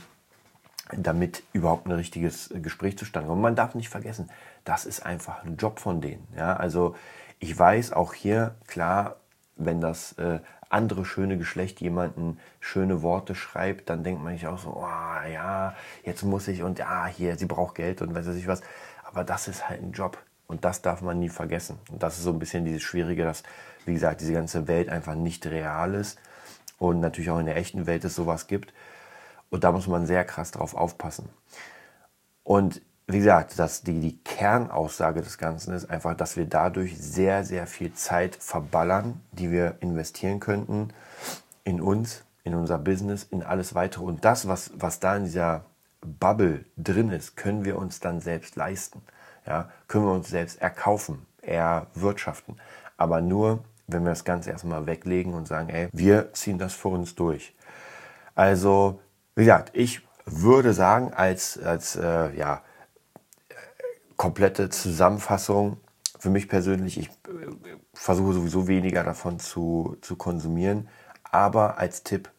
damit 0.96 1.44
überhaupt 1.52 1.88
ein 1.88 1.92
richtiges 1.92 2.54
Gespräch 2.62 2.98
zustande 2.98 3.28
kommt. 3.28 3.38
Und 3.38 3.42
man 3.42 3.56
darf 3.56 3.74
nicht 3.74 3.90
vergessen, 3.90 4.30
das 4.64 4.86
ist 4.86 5.04
einfach 5.06 5.44
ein 5.44 5.58
Job 5.58 5.80
von 5.80 6.00
denen. 6.00 6.28
Ja, 6.38 6.56
also 6.56 6.96
ich 7.40 7.58
weiß 7.58 7.94
auch 7.94 8.14
hier, 8.14 8.56
klar, 8.68 9.16
wenn 9.56 9.82
das 9.82 10.14
äh, 10.14 10.40
andere 10.70 11.06
schöne 11.06 11.38
Geschlecht 11.38 11.82
jemanden 11.82 12.38
schöne 12.60 13.02
Worte 13.02 13.34
schreibt, 13.34 13.90
dann 13.90 14.04
denkt 14.04 14.24
man 14.24 14.34
sich 14.34 14.46
auch 14.46 14.60
so, 14.60 14.78
oh, 14.78 15.28
ja, 15.28 15.76
jetzt 16.04 16.24
muss 16.24 16.48
ich 16.48 16.62
und 16.62 16.78
ja, 16.78 17.08
hier, 17.08 17.36
sie 17.38 17.48
braucht 17.48 17.76
Geld 17.76 18.02
und 18.02 18.14
weiß 18.14 18.28
ich 18.28 18.48
was. 18.48 18.62
Aber 19.04 19.24
das 19.24 19.48
ist 19.48 19.68
halt 19.68 19.82
ein 19.82 19.92
Job 19.92 20.18
und 20.48 20.64
das 20.64 20.82
darf 20.82 21.02
man 21.02 21.20
nie 21.20 21.30
vergessen. 21.30 21.80
Und 21.92 22.04
das 22.04 22.18
ist 22.18 22.24
so 22.24 22.30
ein 22.30 22.40
bisschen 22.40 22.64
dieses 22.64 22.84
Schwierige, 22.84 23.24
dass, 23.24 23.44
wie 23.86 23.94
gesagt, 23.94 24.22
diese 24.22 24.34
ganze 24.34 24.67
Welt 24.67 24.89
einfach 24.89 25.15
nicht 25.15 25.46
real 25.48 25.94
ist 25.94 26.20
und 26.78 27.00
natürlich 27.00 27.30
auch 27.30 27.39
in 27.39 27.46
der 27.46 27.58
echten 27.58 27.86
Welt 27.86 28.04
es 28.06 28.15
sowas 28.15 28.48
gibt. 28.48 28.74
Und 29.50 29.63
da 29.63 29.72
muss 29.72 29.88
man 29.88 30.06
sehr 30.06 30.24
krass 30.24 30.52
drauf 30.52 30.76
aufpassen. 30.76 31.30
Und 32.44 32.82
wie 33.08 33.17
gesagt, 33.17 33.60
dass 33.60 33.84
die, 33.84 34.00
die 34.00 34.17
Kernaussage 34.24 35.22
des 35.22 35.38
Ganzen 35.38 35.74
ist 35.74 35.89
einfach, 35.89 36.15
dass 36.15 36.38
wir 36.38 36.46
dadurch 36.46 36.98
sehr, 36.98 37.44
sehr 37.44 37.67
viel 37.67 37.94
Zeit 37.94 38.36
verballern, 38.36 39.20
die 39.32 39.52
wir 39.52 39.76
investieren 39.82 40.39
könnten 40.39 40.94
in 41.63 41.82
uns, 41.82 42.24
in 42.44 42.56
unser 42.56 42.78
Business, 42.78 43.24
in 43.24 43.44
alles 43.44 43.76
weitere. 43.76 44.04
Und 44.04 44.24
das, 44.24 44.48
was, 44.48 44.72
was 44.76 45.00
da 45.00 45.17
in 45.17 45.26
dieser 45.26 45.65
Bubble 46.02 46.65
drin 46.78 47.12
ist, 47.12 47.36
können 47.36 47.65
wir 47.65 47.78
uns 47.78 48.00
dann 48.00 48.22
selbst 48.22 48.56
leisten. 48.56 49.02
Ja, 49.46 49.70
können 49.88 50.06
wir 50.06 50.13
uns 50.13 50.30
selbst 50.30 50.62
erkaufen, 50.62 51.26
erwirtschaften. 51.41 52.58
Aber 52.98 53.22
nur, 53.22 53.63
wenn 53.92 54.04
wir 54.04 54.12
das 54.12 54.26
Ganze 54.26 54.52
erstmal 54.52 54.86
weglegen 54.86 55.34
und 55.34 55.48
sagen, 55.48 55.70
ey, 55.70 55.90
wir 55.92 56.34
ziehen 56.34 56.58
das 56.58 56.74
für 56.74 56.90
uns 56.90 57.16
durch. 57.16 57.56
Also, 58.36 59.00
wie 59.36 59.46
gesagt, 59.46 59.72
ich 59.74 60.02
würde 60.26 60.74
sagen, 60.74 61.14
als, 61.14 61.62
als 61.62 61.96
äh, 61.96 62.36
ja, 62.36 62.62
komplette 64.18 64.70
Zusammenfassung, 64.70 65.78
für 66.20 66.30
mich 66.30 66.48
persönlich, 66.48 67.00
ich 67.00 67.08
äh, 67.08 67.12
versuche 67.94 68.34
sowieso 68.34 68.68
weniger 68.68 69.04
davon 69.04 69.40
zu, 69.40 69.98
zu 70.02 70.16
konsumieren, 70.16 70.88
aber 71.24 71.78
als 71.78 72.04
Tipp, 72.04 72.30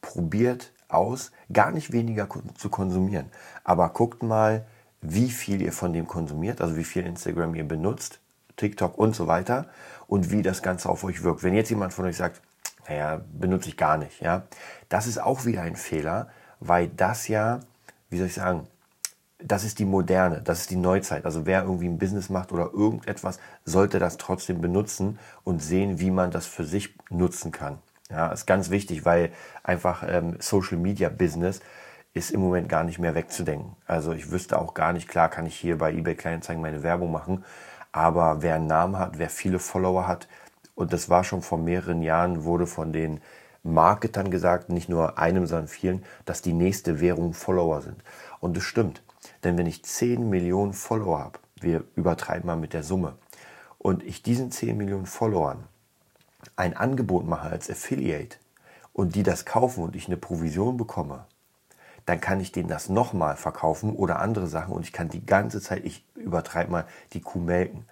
probiert 0.00 0.72
aus, 0.88 1.32
gar 1.52 1.72
nicht 1.72 1.92
weniger 1.92 2.28
zu 2.56 2.70
konsumieren, 2.70 3.30
aber 3.64 3.88
guckt 3.90 4.22
mal, 4.22 4.66
wie 5.00 5.30
viel 5.30 5.60
ihr 5.60 5.72
von 5.72 5.92
dem 5.92 6.06
konsumiert, 6.06 6.60
also 6.60 6.76
wie 6.76 6.84
viel 6.84 7.04
Instagram 7.04 7.54
ihr 7.54 7.66
benutzt, 7.66 8.20
TikTok 8.56 8.98
und 8.98 9.14
so 9.14 9.26
weiter 9.26 9.66
und 10.06 10.30
wie 10.30 10.42
das 10.42 10.62
Ganze 10.62 10.88
auf 10.88 11.04
euch 11.04 11.22
wirkt. 11.22 11.42
Wenn 11.42 11.54
jetzt 11.54 11.70
jemand 11.70 11.92
von 11.92 12.04
euch 12.04 12.16
sagt, 12.16 12.40
naja, 12.88 13.20
benutze 13.32 13.68
ich 13.68 13.76
gar 13.76 13.96
nicht, 13.96 14.20
ja, 14.20 14.42
das 14.88 15.06
ist 15.06 15.18
auch 15.18 15.44
wieder 15.44 15.62
ein 15.62 15.76
Fehler, 15.76 16.28
weil 16.60 16.88
das 16.88 17.28
ja, 17.28 17.60
wie 18.10 18.18
soll 18.18 18.26
ich 18.26 18.34
sagen, 18.34 18.66
das 19.38 19.64
ist 19.64 19.78
die 19.78 19.84
moderne, 19.84 20.40
das 20.40 20.60
ist 20.60 20.70
die 20.70 20.76
Neuzeit. 20.76 21.24
Also 21.24 21.44
wer 21.44 21.62
irgendwie 21.62 21.88
ein 21.88 21.98
Business 21.98 22.30
macht 22.30 22.52
oder 22.52 22.70
irgendetwas, 22.72 23.38
sollte 23.64 23.98
das 23.98 24.16
trotzdem 24.16 24.60
benutzen 24.60 25.18
und 25.44 25.62
sehen, 25.62 26.00
wie 26.00 26.10
man 26.10 26.30
das 26.30 26.46
für 26.46 26.64
sich 26.64 26.94
nutzen 27.10 27.52
kann. 27.52 27.78
Ja, 28.10 28.28
ist 28.28 28.46
ganz 28.46 28.70
wichtig, 28.70 29.04
weil 29.04 29.32
einfach 29.62 30.04
ähm, 30.06 30.36
Social 30.38 30.78
Media 30.78 31.08
Business 31.08 31.60
ist 32.14 32.30
im 32.30 32.40
Moment 32.40 32.68
gar 32.68 32.84
nicht 32.84 32.98
mehr 32.98 33.14
wegzudenken. 33.14 33.76
Also 33.86 34.12
ich 34.12 34.30
wüsste 34.30 34.58
auch 34.58 34.74
gar 34.74 34.92
nicht, 34.92 35.08
klar 35.08 35.28
kann 35.28 35.44
ich 35.44 35.56
hier 35.56 35.76
bei 35.76 35.92
eBay 35.92 36.14
Kleinanzeigen 36.14 36.62
meine 36.62 36.82
Werbung 36.82 37.10
machen, 37.10 37.44
aber 37.96 38.42
wer 38.42 38.56
einen 38.56 38.66
Namen 38.66 38.98
hat, 38.98 39.18
wer 39.18 39.30
viele 39.30 39.58
Follower 39.58 40.06
hat, 40.06 40.28
und 40.74 40.92
das 40.92 41.08
war 41.08 41.24
schon 41.24 41.40
vor 41.40 41.56
mehreren 41.56 42.02
Jahren, 42.02 42.44
wurde 42.44 42.66
von 42.66 42.92
den 42.92 43.20
Marketern 43.62 44.30
gesagt, 44.30 44.68
nicht 44.68 44.90
nur 44.90 45.18
einem, 45.18 45.46
sondern 45.46 45.68
vielen, 45.68 46.04
dass 46.26 46.42
die 46.42 46.52
nächste 46.52 47.00
Währung 47.00 47.32
Follower 47.32 47.80
sind. 47.80 47.96
Und 48.38 48.56
das 48.56 48.64
stimmt. 48.64 49.02
Denn 49.42 49.56
wenn 49.56 49.66
ich 49.66 49.82
10 49.82 50.28
Millionen 50.28 50.74
Follower 50.74 51.18
habe, 51.18 51.38
wir 51.58 51.84
übertreiben 51.94 52.46
mal 52.46 52.56
mit 52.56 52.74
der 52.74 52.82
Summe, 52.82 53.14
und 53.78 54.02
ich 54.02 54.22
diesen 54.22 54.50
10 54.50 54.76
Millionen 54.76 55.06
Followern 55.06 55.64
ein 56.54 56.76
Angebot 56.76 57.26
mache 57.26 57.48
als 57.48 57.70
Affiliate 57.70 58.36
und 58.92 59.14
die 59.14 59.22
das 59.22 59.46
kaufen 59.46 59.84
und 59.84 59.96
ich 59.96 60.06
eine 60.06 60.16
Provision 60.16 60.76
bekomme, 60.76 61.24
dann 62.06 62.20
kann 62.20 62.40
ich 62.40 62.52
denen 62.52 62.68
das 62.68 62.88
nochmal 62.88 63.36
verkaufen 63.36 63.94
oder 63.94 64.20
andere 64.20 64.46
Sachen 64.46 64.72
und 64.72 64.84
ich 64.84 64.92
kann 64.92 65.08
die 65.08 65.26
ganze 65.26 65.60
Zeit, 65.60 65.84
ich 65.84 66.04
übertreibe 66.14 66.70
mal, 66.70 66.84
die 67.12 67.20
Kuh 67.20 67.40
melken. 67.40 67.84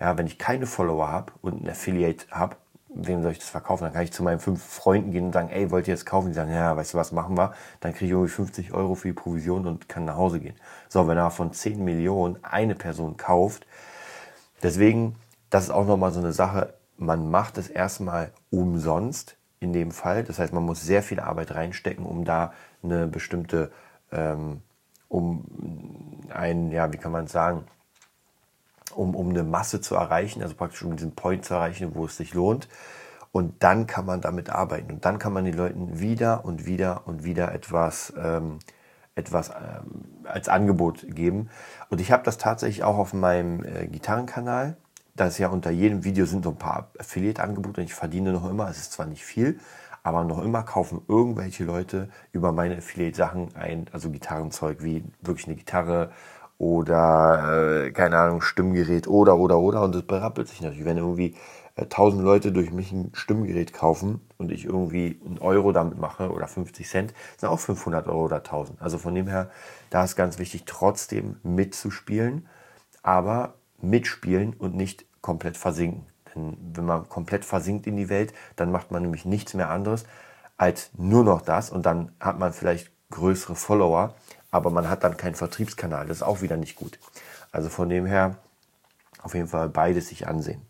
Ja, 0.00 0.16
wenn 0.16 0.26
ich 0.26 0.38
keine 0.38 0.66
Follower 0.66 1.08
habe 1.08 1.32
und 1.42 1.62
ein 1.62 1.68
Affiliate 1.68 2.26
habe, 2.30 2.56
wem 2.96 3.22
soll 3.22 3.32
ich 3.32 3.38
das 3.38 3.48
verkaufen? 3.48 3.84
Dann 3.84 3.92
kann 3.92 4.02
ich 4.02 4.12
zu 4.12 4.22
meinen 4.22 4.40
fünf 4.40 4.62
Freunden 4.62 5.10
gehen 5.10 5.26
und 5.26 5.32
sagen, 5.32 5.50
ey, 5.50 5.70
wollt 5.70 5.88
ihr 5.88 5.94
jetzt 5.94 6.06
kaufen? 6.06 6.28
Die 6.28 6.34
sagen, 6.34 6.52
ja, 6.52 6.76
weißt 6.76 6.94
du 6.94 6.98
was, 6.98 7.12
machen 7.12 7.36
wir. 7.36 7.52
Dann 7.80 7.92
kriege 7.92 8.06
ich 8.06 8.10
irgendwie 8.12 8.30
50 8.30 8.72
Euro 8.72 8.94
für 8.94 9.08
die 9.08 9.14
Provision 9.14 9.66
und 9.66 9.88
kann 9.88 10.04
nach 10.04 10.16
Hause 10.16 10.40
gehen. 10.40 10.56
So, 10.88 11.06
wenn 11.06 11.18
er 11.18 11.30
von 11.30 11.52
10 11.52 11.84
Millionen 11.84 12.42
eine 12.42 12.74
Person 12.74 13.16
kauft, 13.16 13.66
deswegen, 14.62 15.16
das 15.50 15.64
ist 15.64 15.70
auch 15.70 15.86
nochmal 15.86 16.12
so 16.12 16.20
eine 16.20 16.32
Sache, 16.32 16.74
man 16.96 17.30
macht 17.30 17.58
es 17.58 17.68
erstmal 17.68 18.32
umsonst 18.50 19.36
in 19.66 19.72
dem 19.72 19.90
Fall. 19.90 20.24
Das 20.24 20.38
heißt, 20.38 20.52
man 20.52 20.64
muss 20.64 20.82
sehr 20.82 21.02
viel 21.02 21.20
Arbeit 21.20 21.54
reinstecken, 21.54 22.06
um 22.06 22.24
da 22.24 22.52
eine 22.82 23.06
bestimmte, 23.06 23.72
ähm, 24.12 24.62
um 25.08 25.44
ein, 26.30 26.70
ja, 26.70 26.92
wie 26.92 26.98
kann 26.98 27.12
man 27.12 27.26
sagen, 27.26 27.64
um, 28.94 29.14
um 29.14 29.30
eine 29.30 29.42
Masse 29.42 29.80
zu 29.80 29.94
erreichen, 29.94 30.42
also 30.42 30.54
praktisch 30.54 30.82
um 30.82 30.96
diesen 30.96 31.14
Point 31.14 31.44
zu 31.44 31.54
erreichen, 31.54 31.94
wo 31.94 32.06
es 32.06 32.16
sich 32.16 32.32
lohnt. 32.32 32.68
Und 33.32 33.62
dann 33.62 33.86
kann 33.86 34.06
man 34.06 34.20
damit 34.20 34.48
arbeiten. 34.48 34.92
Und 34.92 35.04
dann 35.04 35.18
kann 35.18 35.32
man 35.32 35.44
den 35.44 35.56
Leuten 35.56 36.00
wieder 36.00 36.44
und 36.44 36.64
wieder 36.64 37.02
und 37.06 37.24
wieder 37.24 37.52
etwas, 37.52 38.12
ähm, 38.16 38.60
etwas 39.14 39.50
ähm, 39.50 40.24
als 40.24 40.48
Angebot 40.48 41.04
geben. 41.08 41.50
Und 41.90 42.00
ich 42.00 42.12
habe 42.12 42.22
das 42.22 42.38
tatsächlich 42.38 42.84
auch 42.84 42.96
auf 42.96 43.12
meinem 43.12 43.62
äh, 43.64 43.88
Gitarrenkanal. 43.88 44.76
Da 45.16 45.26
ist 45.26 45.38
ja 45.38 45.48
unter 45.48 45.70
jedem 45.70 46.04
Video 46.04 46.26
sind 46.26 46.44
so 46.44 46.50
ein 46.50 46.58
paar 46.58 46.90
Affiliate-Angebote 46.98 47.80
und 47.80 47.86
ich 47.86 47.94
verdiene 47.94 48.32
noch 48.32 48.48
immer. 48.48 48.68
Es 48.68 48.78
ist 48.78 48.92
zwar 48.92 49.06
nicht 49.06 49.24
viel, 49.24 49.58
aber 50.02 50.24
noch 50.24 50.42
immer 50.42 50.62
kaufen 50.62 51.00
irgendwelche 51.08 51.64
Leute 51.64 52.08
über 52.32 52.52
meine 52.52 52.76
Affiliate-Sachen 52.76 53.56
ein, 53.56 53.86
also 53.92 54.10
Gitarrenzeug 54.10 54.82
wie 54.82 55.04
wirklich 55.22 55.46
eine 55.46 55.56
Gitarre, 55.56 56.10
oder 56.58 57.86
äh, 57.86 57.90
keine 57.92 58.18
Ahnung, 58.18 58.40
Stimmgerät 58.40 59.08
oder 59.08 59.36
oder 59.36 59.58
oder 59.58 59.82
und 59.82 59.94
das 59.94 60.02
berappelt 60.02 60.48
sich 60.48 60.60
natürlich, 60.62 60.86
wenn 60.86 60.96
irgendwie 60.96 61.34
äh, 61.76 61.82
1000 61.82 62.22
Leute 62.22 62.52
durch 62.52 62.72
mich 62.72 62.92
ein 62.92 63.10
Stimmgerät 63.14 63.74
kaufen 63.74 64.20
und 64.38 64.50
ich 64.50 64.64
irgendwie 64.64 65.20
einen 65.24 65.38
Euro 65.38 65.72
damit 65.72 65.98
mache 65.98 66.30
oder 66.30 66.46
50 66.48 66.88
Cent, 66.88 67.14
sind 67.36 67.48
auch 67.48 67.58
500 67.58 68.08
Euro 68.08 68.24
oder 68.24 68.36
1000. 68.36 68.80
Also 68.80 68.96
von 68.98 69.14
dem 69.14 69.26
her, 69.26 69.50
da 69.90 70.04
ist 70.04 70.16
ganz 70.16 70.38
wichtig, 70.38 70.64
trotzdem 70.64 71.36
mitzuspielen, 71.42 72.48
aber 73.02 73.54
mitspielen 73.80 74.54
und 74.54 74.74
nicht 74.74 75.04
komplett 75.20 75.56
versinken. 75.56 76.06
Denn 76.34 76.56
wenn 76.74 76.84
man 76.84 77.08
komplett 77.08 77.44
versinkt 77.44 77.86
in 77.86 77.96
die 77.96 78.08
Welt, 78.08 78.32
dann 78.56 78.70
macht 78.70 78.90
man 78.90 79.02
nämlich 79.02 79.24
nichts 79.24 79.54
mehr 79.54 79.70
anderes 79.70 80.04
als 80.56 80.90
nur 80.96 81.24
noch 81.24 81.42
das 81.42 81.70
und 81.70 81.84
dann 81.84 82.12
hat 82.20 82.38
man 82.38 82.52
vielleicht 82.52 82.90
größere 83.10 83.54
Follower, 83.54 84.14
aber 84.50 84.70
man 84.70 84.88
hat 84.88 85.04
dann 85.04 85.16
keinen 85.16 85.34
Vertriebskanal. 85.34 86.06
Das 86.06 86.18
ist 86.18 86.22
auch 86.22 86.40
wieder 86.40 86.56
nicht 86.56 86.76
gut. 86.76 86.98
Also 87.52 87.68
von 87.68 87.88
dem 87.88 88.06
her 88.06 88.36
auf 89.22 89.34
jeden 89.34 89.48
Fall 89.48 89.68
beides 89.68 90.08
sich 90.08 90.26
ansehen. 90.26 90.62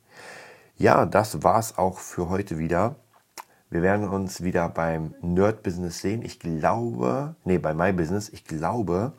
Ja, 0.77 1.07
das 1.07 1.43
war's 1.43 1.79
auch 1.79 1.99
für 1.99 2.29
heute 2.29 2.59
wieder. 2.59 2.97
Wir 3.71 3.83
werden 3.83 4.09
uns 4.09 4.43
wieder 4.43 4.69
beim 4.69 5.15
Nerd 5.21 5.63
Business 5.63 6.01
sehen. 6.01 6.23
Ich 6.23 6.39
glaube, 6.39 7.35
nee, 7.45 7.59
bei 7.59 7.75
My 7.75 7.93
Business, 7.93 8.29
ich 8.29 8.45
glaube, 8.45 9.13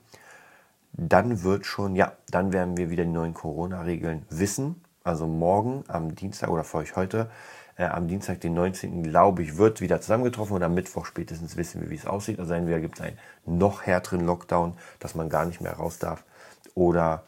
dann 0.97 1.43
wird 1.43 1.65
schon, 1.65 1.95
ja, 1.95 2.13
dann 2.29 2.51
werden 2.51 2.75
wir 2.75 2.89
wieder 2.89 3.05
die 3.05 3.12
neuen 3.12 3.33
Corona-Regeln 3.33 4.25
wissen. 4.29 4.83
Also 5.03 5.27
morgen 5.27 5.83
am 5.88 6.15
Dienstag 6.15 6.49
oder 6.49 6.63
für 6.63 6.77
euch 6.77 6.95
heute 6.95 7.29
äh, 7.77 7.86
am 7.86 8.07
Dienstag, 8.07 8.41
den 8.41 8.55
19. 8.55 9.03
glaube 9.03 9.43
ich, 9.43 9.57
wird 9.57 9.79
wieder 9.79 10.01
zusammengetroffen 10.01 10.55
und 10.55 10.63
am 10.63 10.73
Mittwoch 10.73 11.05
spätestens 11.05 11.55
wissen 11.55 11.81
wir, 11.81 11.89
wie 11.89 11.95
es 11.95 12.05
aussieht. 12.05 12.39
Also 12.39 12.53
entweder 12.53 12.79
gibt 12.79 12.99
es 12.99 13.05
einen 13.05 13.17
noch 13.45 13.83
härteren 13.83 14.25
Lockdown, 14.25 14.73
dass 14.99 15.15
man 15.15 15.29
gar 15.29 15.45
nicht 15.45 15.62
mehr 15.62 15.73
raus 15.73 15.99
darf. 15.99 16.23
Oder 16.73 17.23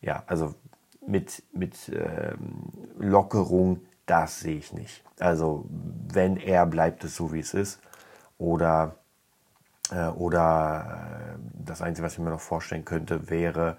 ja, 0.00 0.24
also 0.26 0.54
mit, 1.06 1.42
mit 1.52 1.88
ähm, 1.88 2.72
Lockerung, 2.98 3.80
das 4.06 4.40
sehe 4.40 4.56
ich 4.56 4.72
nicht. 4.72 5.04
Also 5.18 5.64
wenn 5.70 6.36
er 6.36 6.66
bleibt 6.66 7.04
es 7.04 7.16
so, 7.16 7.32
wie 7.32 7.40
es 7.40 7.54
ist. 7.54 7.80
Oder, 8.38 8.96
äh, 9.92 10.08
oder 10.08 11.36
äh, 11.36 11.38
das 11.64 11.82
Einzige, 11.82 12.06
was 12.06 12.14
ich 12.14 12.18
mir 12.18 12.30
noch 12.30 12.40
vorstellen 12.40 12.84
könnte, 12.84 13.30
wäre, 13.30 13.76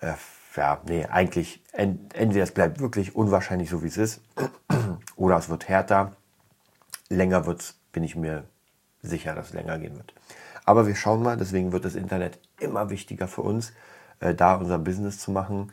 äh, 0.00 0.14
ja, 0.56 0.80
nee, 0.86 1.04
eigentlich, 1.04 1.62
entweder 1.72 2.42
es 2.42 2.52
bleibt 2.52 2.80
wirklich 2.80 3.14
unwahrscheinlich 3.14 3.68
so, 3.68 3.82
wie 3.82 3.88
es 3.88 3.98
ist, 3.98 4.22
oder 5.16 5.36
es 5.36 5.48
wird 5.48 5.68
härter. 5.68 6.12
Länger 7.08 7.46
wird 7.46 7.60
es, 7.60 7.74
bin 7.92 8.02
ich 8.02 8.16
mir 8.16 8.44
sicher, 9.02 9.34
dass 9.34 9.48
es 9.48 9.52
länger 9.52 9.78
gehen 9.78 9.96
wird. 9.96 10.14
Aber 10.64 10.86
wir 10.86 10.96
schauen 10.96 11.22
mal, 11.22 11.36
deswegen 11.36 11.72
wird 11.72 11.84
das 11.84 11.94
Internet 11.94 12.38
immer 12.58 12.90
wichtiger 12.90 13.28
für 13.28 13.42
uns, 13.42 13.72
äh, 14.20 14.34
da 14.34 14.54
unser 14.54 14.78
Business 14.78 15.18
zu 15.18 15.30
machen. 15.30 15.72